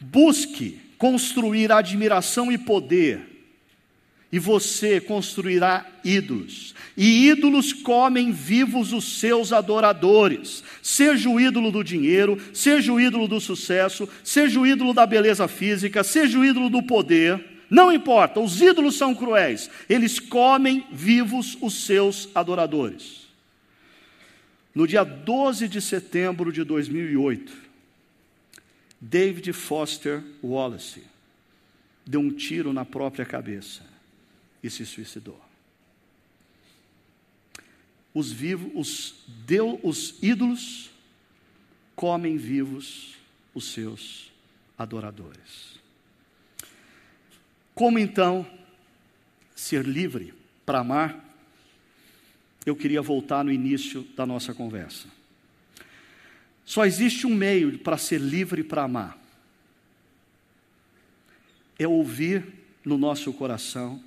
Busque 0.00 0.80
construir 1.00 1.72
admiração 1.72 2.52
e 2.52 2.58
poder, 2.58 3.22
e 4.30 4.38
você 4.38 5.00
construirá 5.00 5.86
ídolos, 6.04 6.74
e 6.94 7.26
ídolos 7.26 7.72
comem 7.72 8.30
vivos 8.30 8.92
os 8.92 9.18
seus 9.18 9.50
adoradores, 9.50 10.62
seja 10.82 11.30
o 11.30 11.40
ídolo 11.40 11.72
do 11.72 11.82
dinheiro, 11.82 12.38
seja 12.52 12.92
o 12.92 13.00
ídolo 13.00 13.26
do 13.26 13.40
sucesso, 13.40 14.06
seja 14.22 14.60
o 14.60 14.66
ídolo 14.66 14.92
da 14.92 15.06
beleza 15.06 15.48
física, 15.48 16.04
seja 16.04 16.38
o 16.38 16.44
ídolo 16.44 16.68
do 16.68 16.82
poder, 16.82 17.42
não 17.70 17.90
importa, 17.90 18.38
os 18.38 18.60
ídolos 18.60 18.98
são 18.98 19.14
cruéis, 19.14 19.70
eles 19.88 20.18
comem 20.18 20.84
vivos 20.92 21.56
os 21.62 21.86
seus 21.86 22.28
adoradores. 22.34 23.26
No 24.74 24.86
dia 24.86 25.02
12 25.02 25.66
de 25.66 25.80
setembro 25.80 26.52
de 26.52 26.62
2008, 26.62 27.69
David 29.00 29.52
Foster 29.52 30.22
Wallace 30.42 31.02
deu 32.04 32.20
um 32.20 32.30
tiro 32.30 32.72
na 32.72 32.84
própria 32.84 33.24
cabeça 33.24 33.82
e 34.62 34.68
se 34.68 34.84
suicidou. 34.84 35.40
Os 38.12 38.30
vivos, 38.30 38.70
os, 38.74 39.14
deu, 39.46 39.80
os 39.82 40.20
ídolos 40.22 40.90
comem 41.94 42.36
vivos 42.36 43.16
os 43.54 43.72
seus 43.72 44.30
adoradores. 44.76 45.78
Como 47.74 47.98
então 47.98 48.46
ser 49.54 49.86
livre 49.86 50.34
para 50.66 50.80
amar? 50.80 51.24
Eu 52.66 52.76
queria 52.76 53.00
voltar 53.00 53.44
no 53.44 53.52
início 53.52 54.02
da 54.16 54.26
nossa 54.26 54.52
conversa. 54.52 55.08
Só 56.70 56.86
existe 56.86 57.26
um 57.26 57.34
meio 57.34 57.76
para 57.80 57.98
ser 57.98 58.20
livre 58.20 58.62
para 58.62 58.84
amar. 58.84 59.18
É 61.76 61.88
ouvir 61.88 62.46
no 62.84 62.96
nosso 62.96 63.32
coração 63.32 64.00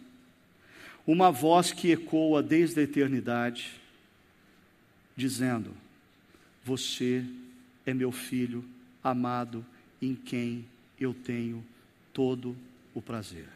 uma 1.05 1.29
voz 1.29 1.73
que 1.73 1.91
ecoa 1.91 2.41
desde 2.41 2.79
a 2.79 2.83
eternidade, 2.83 3.69
dizendo: 5.13 5.75
Você 6.63 7.25
é 7.85 7.93
meu 7.93 8.13
filho 8.13 8.63
amado, 9.03 9.65
em 10.01 10.15
quem 10.15 10.63
eu 10.97 11.13
tenho 11.13 11.61
todo 12.13 12.55
o 12.93 13.01
prazer. 13.01 13.49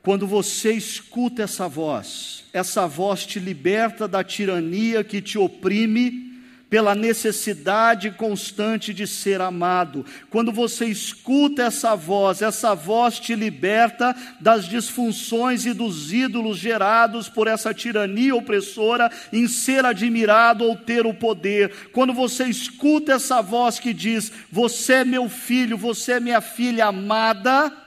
Quando 0.00 0.28
você 0.28 0.72
escuta 0.74 1.42
essa 1.42 1.66
voz, 1.66 2.44
essa 2.52 2.86
voz 2.86 3.26
te 3.26 3.40
liberta 3.40 4.06
da 4.06 4.22
tirania 4.22 5.02
que 5.02 5.20
te 5.20 5.36
oprime 5.36 6.33
pela 6.74 6.92
necessidade 6.92 8.10
constante 8.10 8.92
de 8.92 9.06
ser 9.06 9.40
amado. 9.40 10.04
Quando 10.28 10.50
você 10.50 10.86
escuta 10.86 11.62
essa 11.62 11.94
voz, 11.94 12.42
essa 12.42 12.74
voz 12.74 13.20
te 13.20 13.36
liberta 13.36 14.12
das 14.40 14.64
disfunções 14.64 15.66
e 15.66 15.72
dos 15.72 16.12
ídolos 16.12 16.58
gerados 16.58 17.28
por 17.28 17.46
essa 17.46 17.72
tirania 17.72 18.34
opressora 18.34 19.08
em 19.32 19.46
ser 19.46 19.84
admirado 19.84 20.64
ou 20.64 20.74
ter 20.74 21.06
o 21.06 21.14
poder. 21.14 21.90
Quando 21.92 22.12
você 22.12 22.46
escuta 22.46 23.12
essa 23.12 23.40
voz 23.40 23.78
que 23.78 23.94
diz: 23.94 24.32
Você 24.50 24.94
é 24.94 25.04
meu 25.04 25.28
filho, 25.28 25.78
você 25.78 26.14
é 26.14 26.18
minha 26.18 26.40
filha 26.40 26.86
amada 26.86 27.83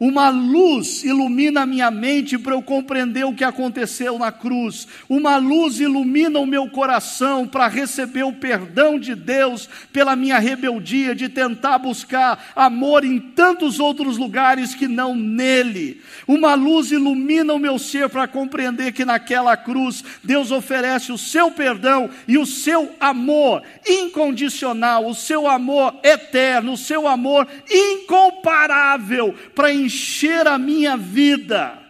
uma 0.00 0.28
luz 0.28 1.02
ilumina 1.02 1.62
a 1.62 1.66
minha 1.66 1.90
mente 1.90 2.38
para 2.38 2.54
eu 2.54 2.62
compreender 2.62 3.24
o 3.24 3.34
que 3.34 3.42
aconteceu 3.42 4.16
na 4.16 4.30
cruz. 4.30 4.86
Uma 5.08 5.38
luz 5.38 5.80
ilumina 5.80 6.38
o 6.38 6.46
meu 6.46 6.68
coração 6.68 7.48
para 7.48 7.66
receber 7.66 8.22
o 8.22 8.32
perdão 8.32 8.96
de 8.96 9.16
Deus 9.16 9.68
pela 9.92 10.14
minha 10.14 10.38
rebeldia 10.38 11.16
de 11.16 11.28
tentar 11.28 11.78
buscar 11.78 12.52
amor 12.54 13.04
em 13.04 13.18
tantos 13.18 13.80
outros 13.80 14.16
lugares 14.16 14.72
que 14.72 14.86
não 14.86 15.16
nele. 15.16 16.00
Uma 16.28 16.54
luz 16.54 16.92
ilumina 16.92 17.52
o 17.52 17.58
meu 17.58 17.76
ser 17.76 18.08
para 18.08 18.28
compreender 18.28 18.92
que 18.92 19.04
naquela 19.04 19.56
cruz 19.56 20.04
Deus 20.22 20.52
oferece 20.52 21.10
o 21.10 21.18
seu 21.18 21.50
perdão 21.50 22.08
e 22.28 22.38
o 22.38 22.46
seu 22.46 22.94
amor 23.00 23.64
incondicional, 23.84 25.08
o 25.08 25.14
seu 25.14 25.48
amor 25.48 25.98
eterno, 26.04 26.74
o 26.74 26.76
seu 26.76 27.08
amor 27.08 27.48
incomparável 27.68 29.34
para 29.56 29.72
encher 29.88 30.46
a 30.46 30.58
minha 30.58 30.98
vida 30.98 31.82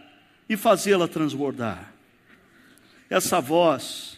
e 0.47 0.55
fazê-la 0.55 1.05
transbordar. 1.05 1.93
Essa 3.09 3.41
voz 3.41 4.17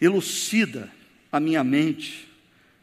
elucida 0.00 0.88
a 1.30 1.40
minha 1.40 1.64
mente 1.64 2.28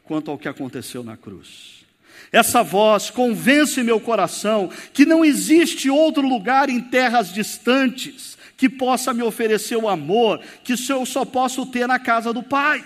quanto 0.04 0.30
ao 0.30 0.36
que 0.36 0.48
aconteceu 0.48 1.02
na 1.02 1.16
cruz. 1.16 1.86
Essa 2.30 2.62
voz 2.62 3.08
convence 3.08 3.82
meu 3.82 3.98
coração 3.98 4.70
que 4.92 5.06
não 5.06 5.24
existe 5.24 5.88
outro 5.88 6.28
lugar 6.28 6.68
em 6.68 6.80
terras 6.80 7.32
distantes 7.32 8.36
que 8.58 8.68
possa 8.68 9.14
me 9.14 9.22
oferecer 9.22 9.76
o 9.76 9.88
amor 9.88 10.38
que 10.62 10.74
eu 10.74 11.06
só 11.06 11.24
posso 11.24 11.64
ter 11.64 11.88
na 11.88 11.98
casa 11.98 12.30
do 12.30 12.42
Pai. 12.42 12.84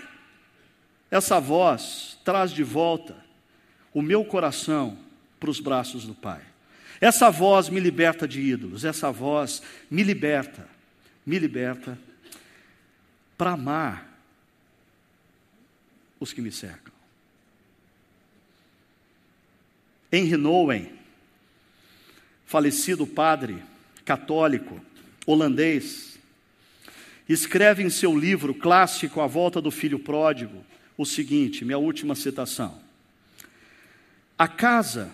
Essa 1.10 1.40
voz 1.40 2.16
traz 2.24 2.52
de 2.52 2.62
volta 2.62 3.16
o 3.92 4.00
meu 4.00 4.24
coração 4.24 4.96
para 5.40 5.50
os 5.50 5.58
braços 5.58 6.04
do 6.04 6.14
Pai. 6.14 6.53
Essa 7.04 7.30
voz 7.30 7.68
me 7.68 7.80
liberta 7.80 8.26
de 8.26 8.40
ídolos, 8.40 8.82
essa 8.82 9.12
voz 9.12 9.60
me 9.90 10.02
liberta, 10.02 10.66
me 11.26 11.38
liberta 11.38 11.98
para 13.36 13.50
amar 13.50 14.10
os 16.18 16.32
que 16.32 16.40
me 16.40 16.50
cercam. 16.50 16.94
Henry 20.10 20.38
Nouwen, 20.38 20.90
falecido 22.46 23.06
padre 23.06 23.62
católico 24.06 24.82
holandês, 25.26 26.18
escreve 27.28 27.82
em 27.82 27.90
seu 27.90 28.18
livro 28.18 28.54
clássico 28.54 29.20
A 29.20 29.26
Volta 29.26 29.60
do 29.60 29.70
Filho 29.70 29.98
Pródigo 29.98 30.64
o 30.96 31.04
seguinte, 31.04 31.66
minha 31.66 31.76
última 31.76 32.14
citação: 32.14 32.80
A 34.38 34.48
casa 34.48 35.12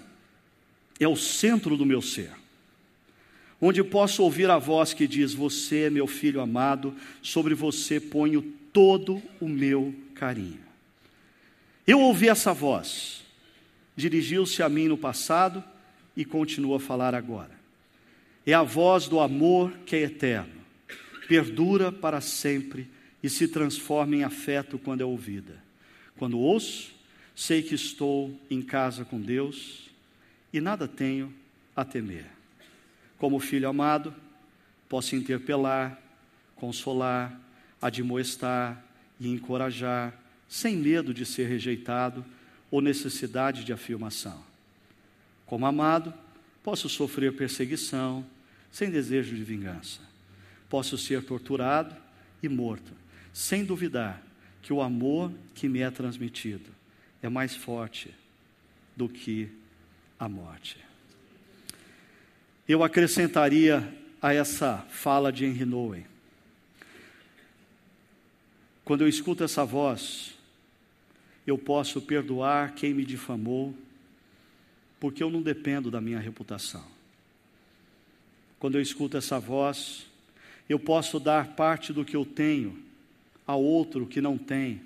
é 1.01 1.09
o 1.09 1.17
centro 1.17 1.79
do 1.79 1.87
meu 1.87 2.03
ser, 2.03 2.31
onde 3.59 3.83
posso 3.83 4.23
ouvir 4.23 4.51
a 4.51 4.59
voz 4.59 4.93
que 4.93 5.09
diz: 5.09 5.33
Você 5.33 5.85
é 5.85 5.91
meu 5.91 6.07
filho 6.07 6.43
amado, 6.43 6.95
sobre 7.23 7.55
você 7.55 7.99
ponho 7.99 8.43
todo 8.71 9.21
o 9.41 9.49
meu 9.49 9.95
carinho. 10.15 10.61
Eu 11.87 12.01
ouvi 12.01 12.29
essa 12.29 12.53
voz, 12.53 13.23
dirigiu-se 13.97 14.63
a 14.63 14.69
mim 14.69 14.89
no 14.89 14.99
passado 14.99 15.65
e 16.15 16.25
continua 16.25 16.77
a 16.77 16.81
falar 16.81 17.15
agora. 17.15 17.59
É 18.47 18.53
a 18.53 18.63
voz 18.63 19.09
do 19.09 19.19
amor 19.19 19.73
que 19.87 19.97
é 19.97 20.03
eterno, 20.03 20.61
perdura 21.27 21.91
para 21.91 22.21
sempre 22.21 22.87
e 23.23 23.29
se 23.29 23.49
transforma 23.49 24.17
em 24.17 24.25
afeto 24.25 24.79
quando 24.79 25.01
é 25.01 25.05
ouvida. 25.05 25.63
Quando 26.19 26.39
ouço, 26.39 26.93
sei 27.35 27.63
que 27.63 27.75
estou 27.75 28.39
em 28.51 28.61
casa 28.61 29.05
com 29.05 29.19
Deus 29.21 29.90
e 30.53 30.61
nada 30.61 30.89
tenho 30.89 31.33
a 31.75 31.85
temer. 31.85 32.27
Como 33.19 33.39
filho 33.39 33.69
amado, 33.69 34.15
posso 34.89 35.15
interpelar, 35.15 36.01
consolar, 36.57 37.39
admoestar 37.81 38.83
e 39.19 39.29
encorajar, 39.29 40.15
sem 40.49 40.77
medo 40.77 41.15
de 41.15 41.25
ser 41.25 41.47
rejeitado 41.49 42.25
ou 42.71 42.81
necessidade 42.81 43.65
de 43.65 43.73
afirmação. 43.73 44.43
Como 45.47 45.67
amado, 45.67 46.13
posso 46.63 46.89
sofrer 46.89 47.35
perseguição, 47.35 48.25
sem 48.71 48.91
desejo 48.91 49.35
de 49.35 49.43
vingança. 49.43 50.01
Posso 50.69 50.97
ser 50.97 51.25
torturado 51.25 51.95
e 52.43 52.49
morto, 52.49 52.93
sem 53.33 53.65
duvidar 53.65 54.23
que 54.63 54.73
o 54.73 54.81
amor 54.81 55.33
que 55.55 55.69
me 55.69 55.81
é 55.81 55.91
transmitido 55.91 56.71
é 57.23 57.29
mais 57.29 57.55
forte 57.55 58.15
do 58.97 59.09
que 59.09 59.51
a 60.21 60.29
morte. 60.29 60.77
Eu 62.69 62.85
acrescentaria 62.85 63.91
a 64.21 64.35
essa 64.35 64.85
fala 64.91 65.33
de 65.33 65.47
Henry 65.47 65.65
Nouwen. 65.65 66.07
Quando 68.85 69.01
eu 69.01 69.09
escuto 69.09 69.43
essa 69.43 69.65
voz, 69.65 70.35
eu 71.47 71.57
posso 71.57 72.03
perdoar 72.03 72.75
quem 72.75 72.93
me 72.93 73.07
difamou, 73.07 73.75
porque 75.01 75.23
eu 75.23 75.31
não 75.31 75.41
dependo 75.41 75.91
da 75.91 76.03
minha 76.03 76.21
reputação. 76.21 76.85
Quando 78.59 78.75
eu 78.75 78.83
escuto 78.83 79.17
essa 79.17 79.41
voz, 79.41 80.07
eu 80.69 80.79
posso 80.79 81.19
dar 81.19 81.57
parte 81.57 81.95
do 81.95 82.05
que 82.05 82.15
eu 82.15 82.27
tenho 82.27 82.79
a 83.47 83.57
outro 83.57 84.07
que 84.07 84.21
não 84.21 84.37
tem, 84.37 84.83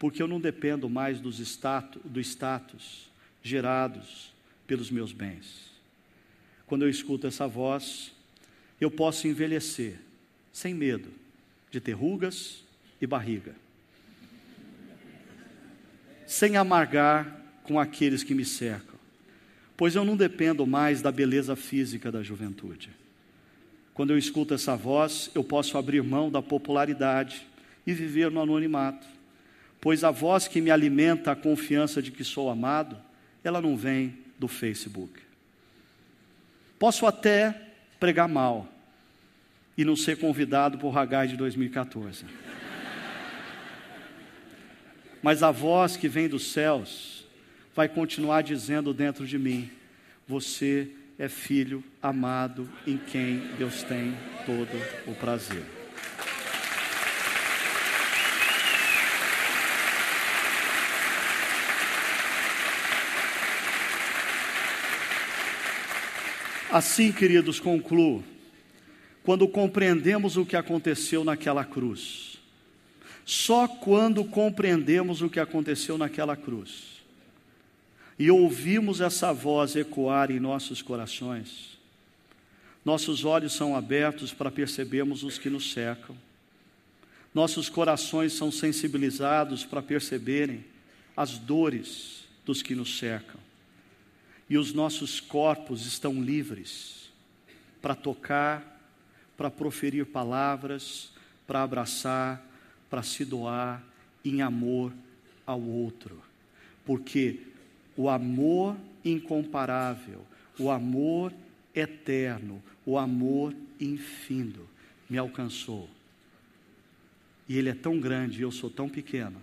porque 0.00 0.20
eu 0.20 0.26
não 0.26 0.40
dependo 0.40 0.90
mais 0.90 1.20
dos 1.20 1.38
status, 1.38 2.02
do 2.04 2.20
status 2.20 3.08
gerados 3.40 4.33
pelos 4.66 4.90
meus 4.90 5.12
bens. 5.12 5.72
Quando 6.66 6.82
eu 6.82 6.88
escuto 6.88 7.26
essa 7.26 7.46
voz, 7.46 8.12
eu 8.80 8.90
posso 8.90 9.28
envelhecer 9.28 9.98
sem 10.52 10.74
medo 10.74 11.08
de 11.70 11.80
ter 11.80 11.92
rugas 11.92 12.64
e 13.00 13.06
barriga, 13.06 13.54
sem 16.26 16.56
amargar 16.56 17.42
com 17.64 17.78
aqueles 17.78 18.22
que 18.22 18.34
me 18.34 18.44
cercam, 18.44 18.94
pois 19.76 19.94
eu 19.94 20.04
não 20.04 20.16
dependo 20.16 20.66
mais 20.66 21.02
da 21.02 21.10
beleza 21.10 21.56
física 21.56 22.10
da 22.10 22.22
juventude. 22.22 22.90
Quando 23.92 24.10
eu 24.10 24.18
escuto 24.18 24.54
essa 24.54 24.76
voz, 24.76 25.30
eu 25.34 25.44
posso 25.44 25.78
abrir 25.78 26.02
mão 26.02 26.30
da 26.30 26.42
popularidade 26.42 27.46
e 27.86 27.92
viver 27.92 28.30
no 28.30 28.40
anonimato, 28.40 29.06
pois 29.80 30.02
a 30.02 30.10
voz 30.10 30.48
que 30.48 30.60
me 30.60 30.70
alimenta 30.70 31.32
a 31.32 31.36
confiança 31.36 32.00
de 32.00 32.10
que 32.10 32.24
sou 32.24 32.48
amado, 32.48 32.96
ela 33.42 33.60
não 33.60 33.76
vem 33.76 34.23
do 34.44 34.48
Facebook. 34.48 35.22
Posso 36.78 37.06
até 37.06 37.62
pregar 37.98 38.28
mal 38.28 38.68
e 39.74 39.86
não 39.86 39.96
ser 39.96 40.18
convidado 40.18 40.76
por 40.76 40.96
Hagai 40.96 41.28
de 41.28 41.36
2014. 41.36 42.26
Mas 45.22 45.42
a 45.42 45.50
voz 45.50 45.96
que 45.96 46.08
vem 46.08 46.28
dos 46.28 46.52
céus 46.52 47.24
vai 47.74 47.88
continuar 47.88 48.42
dizendo 48.42 48.92
dentro 48.92 49.26
de 49.26 49.38
mim: 49.38 49.70
Você 50.28 50.90
é 51.18 51.26
filho 51.26 51.82
amado 52.02 52.68
em 52.86 52.98
quem 52.98 53.38
Deus 53.56 53.82
tem 53.82 54.14
todo 54.44 55.10
o 55.10 55.14
prazer. 55.14 55.83
Assim, 66.74 67.12
queridos, 67.12 67.60
concluo. 67.60 68.24
Quando 69.22 69.46
compreendemos 69.46 70.36
o 70.36 70.44
que 70.44 70.56
aconteceu 70.56 71.22
naquela 71.22 71.64
cruz, 71.64 72.36
só 73.24 73.68
quando 73.68 74.24
compreendemos 74.24 75.22
o 75.22 75.30
que 75.30 75.38
aconteceu 75.38 75.96
naquela 75.96 76.34
cruz 76.34 77.00
e 78.18 78.28
ouvimos 78.28 79.00
essa 79.00 79.32
voz 79.32 79.76
ecoar 79.76 80.32
em 80.32 80.40
nossos 80.40 80.82
corações, 80.82 81.78
nossos 82.84 83.24
olhos 83.24 83.52
são 83.52 83.76
abertos 83.76 84.32
para 84.32 84.50
percebermos 84.50 85.22
os 85.22 85.38
que 85.38 85.48
nos 85.48 85.72
cercam, 85.72 86.16
nossos 87.32 87.68
corações 87.68 88.32
são 88.32 88.50
sensibilizados 88.50 89.64
para 89.64 89.80
perceberem 89.80 90.64
as 91.16 91.38
dores 91.38 92.24
dos 92.44 92.62
que 92.62 92.74
nos 92.74 92.98
cercam, 92.98 93.43
e 94.54 94.56
os 94.56 94.72
nossos 94.72 95.18
corpos 95.18 95.84
estão 95.84 96.22
livres 96.22 97.10
para 97.82 97.92
tocar, 97.92 98.80
para 99.36 99.50
proferir 99.50 100.06
palavras, 100.06 101.10
para 101.44 101.64
abraçar, 101.64 102.40
para 102.88 103.02
se 103.02 103.24
doar 103.24 103.82
em 104.24 104.42
amor 104.42 104.92
ao 105.44 105.60
outro, 105.60 106.22
porque 106.86 107.40
o 107.96 108.08
amor 108.08 108.76
incomparável, 109.04 110.24
o 110.56 110.70
amor 110.70 111.32
eterno, 111.74 112.62
o 112.86 112.96
amor 112.96 113.52
infindo 113.80 114.68
me 115.10 115.18
alcançou. 115.18 115.90
E 117.48 117.58
ele 117.58 117.70
é 117.70 117.74
tão 117.74 117.98
grande 117.98 118.42
eu 118.42 118.52
sou 118.52 118.70
tão 118.70 118.88
pequeno 118.88 119.42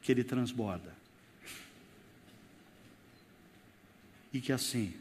que 0.00 0.10
ele 0.10 0.24
transborda. 0.24 0.97
E 4.32 4.40
que 4.40 4.52
assim 4.52 4.94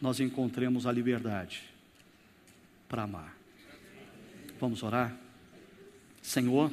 nós 0.00 0.20
encontremos 0.20 0.86
a 0.86 0.92
liberdade 0.92 1.62
para 2.88 3.02
amar. 3.02 3.36
Vamos 4.60 4.82
orar? 4.82 5.16
Senhor, 6.22 6.72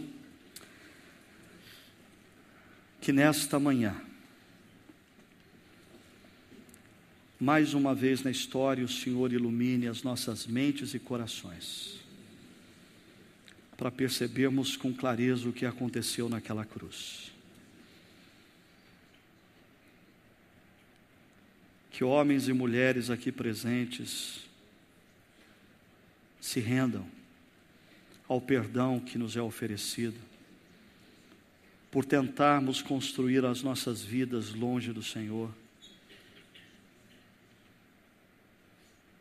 que 3.02 3.12
nesta 3.12 3.60
manhã, 3.60 3.96
mais 7.40 7.74
uma 7.74 7.94
vez 7.94 8.24
na 8.24 8.32
história, 8.32 8.84
o 8.84 8.90
Senhor 8.90 9.32
ilumine 9.32 9.88
as 9.88 10.04
nossas 10.04 10.48
mentes 10.48 10.94
e 10.94 11.00
corações, 11.00 12.00
para 13.78 13.92
percebermos 13.92 14.76
com 14.76 14.94
clareza 14.94 15.48
o 15.48 15.54
que 15.54 15.66
aconteceu 15.66 16.30
naquela 16.30 16.66
cruz. 16.66 17.35
Que 21.96 22.04
homens 22.04 22.50
e 22.50 22.52
mulheres 22.52 23.10
aqui 23.10 23.32
presentes 23.32 24.42
se 26.42 26.60
rendam 26.60 27.08
ao 28.28 28.42
perdão 28.42 29.00
que 29.00 29.18
nos 29.18 29.38
é 29.38 29.42
oferecido, 29.42 30.20
por 31.90 32.04
tentarmos 32.04 32.82
construir 32.82 33.46
as 33.46 33.64
nossas 33.64 34.04
vidas 34.04 34.54
longe 34.54 34.92
do 34.92 35.02
Senhor. 35.02 35.50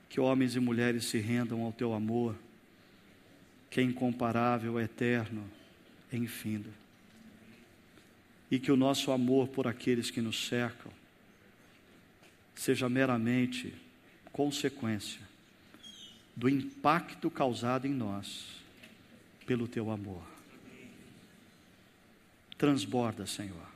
Que 0.09 0.19
homens 0.19 0.57
e 0.57 0.59
mulheres 0.59 1.05
se 1.05 1.19
rendam 1.19 1.63
ao 1.63 1.73
teu 1.73 1.95
amor, 1.95 2.35
que 3.71 3.79
é 3.79 3.85
incomparável, 3.85 4.81
eterno, 4.81 5.49
é 6.13 6.17
infindo. 6.17 6.75
E 8.51 8.59
que 8.59 8.73
o 8.73 8.77
nosso 8.77 9.13
amor 9.13 9.47
por 9.47 9.69
aqueles 9.69 10.11
que 10.11 10.21
nos 10.21 10.49
cercam 10.49 10.91
seja 12.55 12.89
meramente 12.89 13.75
consequência 14.33 15.21
do 16.37 16.49
impacto 16.49 17.31
causado 17.31 17.87
em 17.87 17.93
nós 17.93 18.47
pelo 19.47 19.69
teu 19.69 19.91
amor. 19.91 20.23
Transborda, 22.57 23.27
Senhor. 23.27 23.69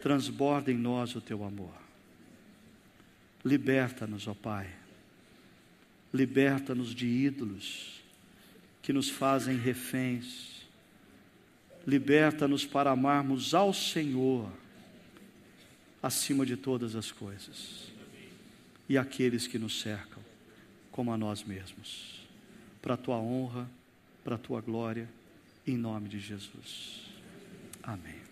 Transborda 0.00 0.70
em 0.70 0.76
nós 0.76 1.14
o 1.14 1.20
teu 1.20 1.44
amor. 1.44 1.74
Liberta-nos, 3.44 4.26
ó 4.26 4.34
Pai. 4.34 4.70
Liberta-nos 6.12 6.94
de 6.94 7.06
ídolos 7.06 8.00
que 8.82 8.92
nos 8.92 9.08
fazem 9.08 9.56
reféns. 9.56 10.64
Liberta-nos 11.86 12.64
para 12.64 12.90
amarmos 12.90 13.54
ao 13.54 13.72
Senhor 13.72 14.50
acima 16.04 16.44
de 16.44 16.56
todas 16.56 16.94
as 16.94 17.10
coisas 17.10 17.92
e 18.88 18.98
aqueles 18.98 19.46
que 19.46 19.58
nos 19.58 19.80
cercam, 19.80 20.22
como 20.92 21.12
a 21.12 21.16
nós 21.16 21.42
mesmos. 21.42 22.22
Para 22.82 22.94
a 22.94 22.98
tua 22.98 23.16
honra 23.16 23.68
para 24.24 24.36
a 24.36 24.38
tua 24.38 24.62
glória, 24.62 25.06
em 25.66 25.76
nome 25.76 26.08
de 26.08 26.18
Jesus. 26.18 27.02
Amém. 27.82 28.23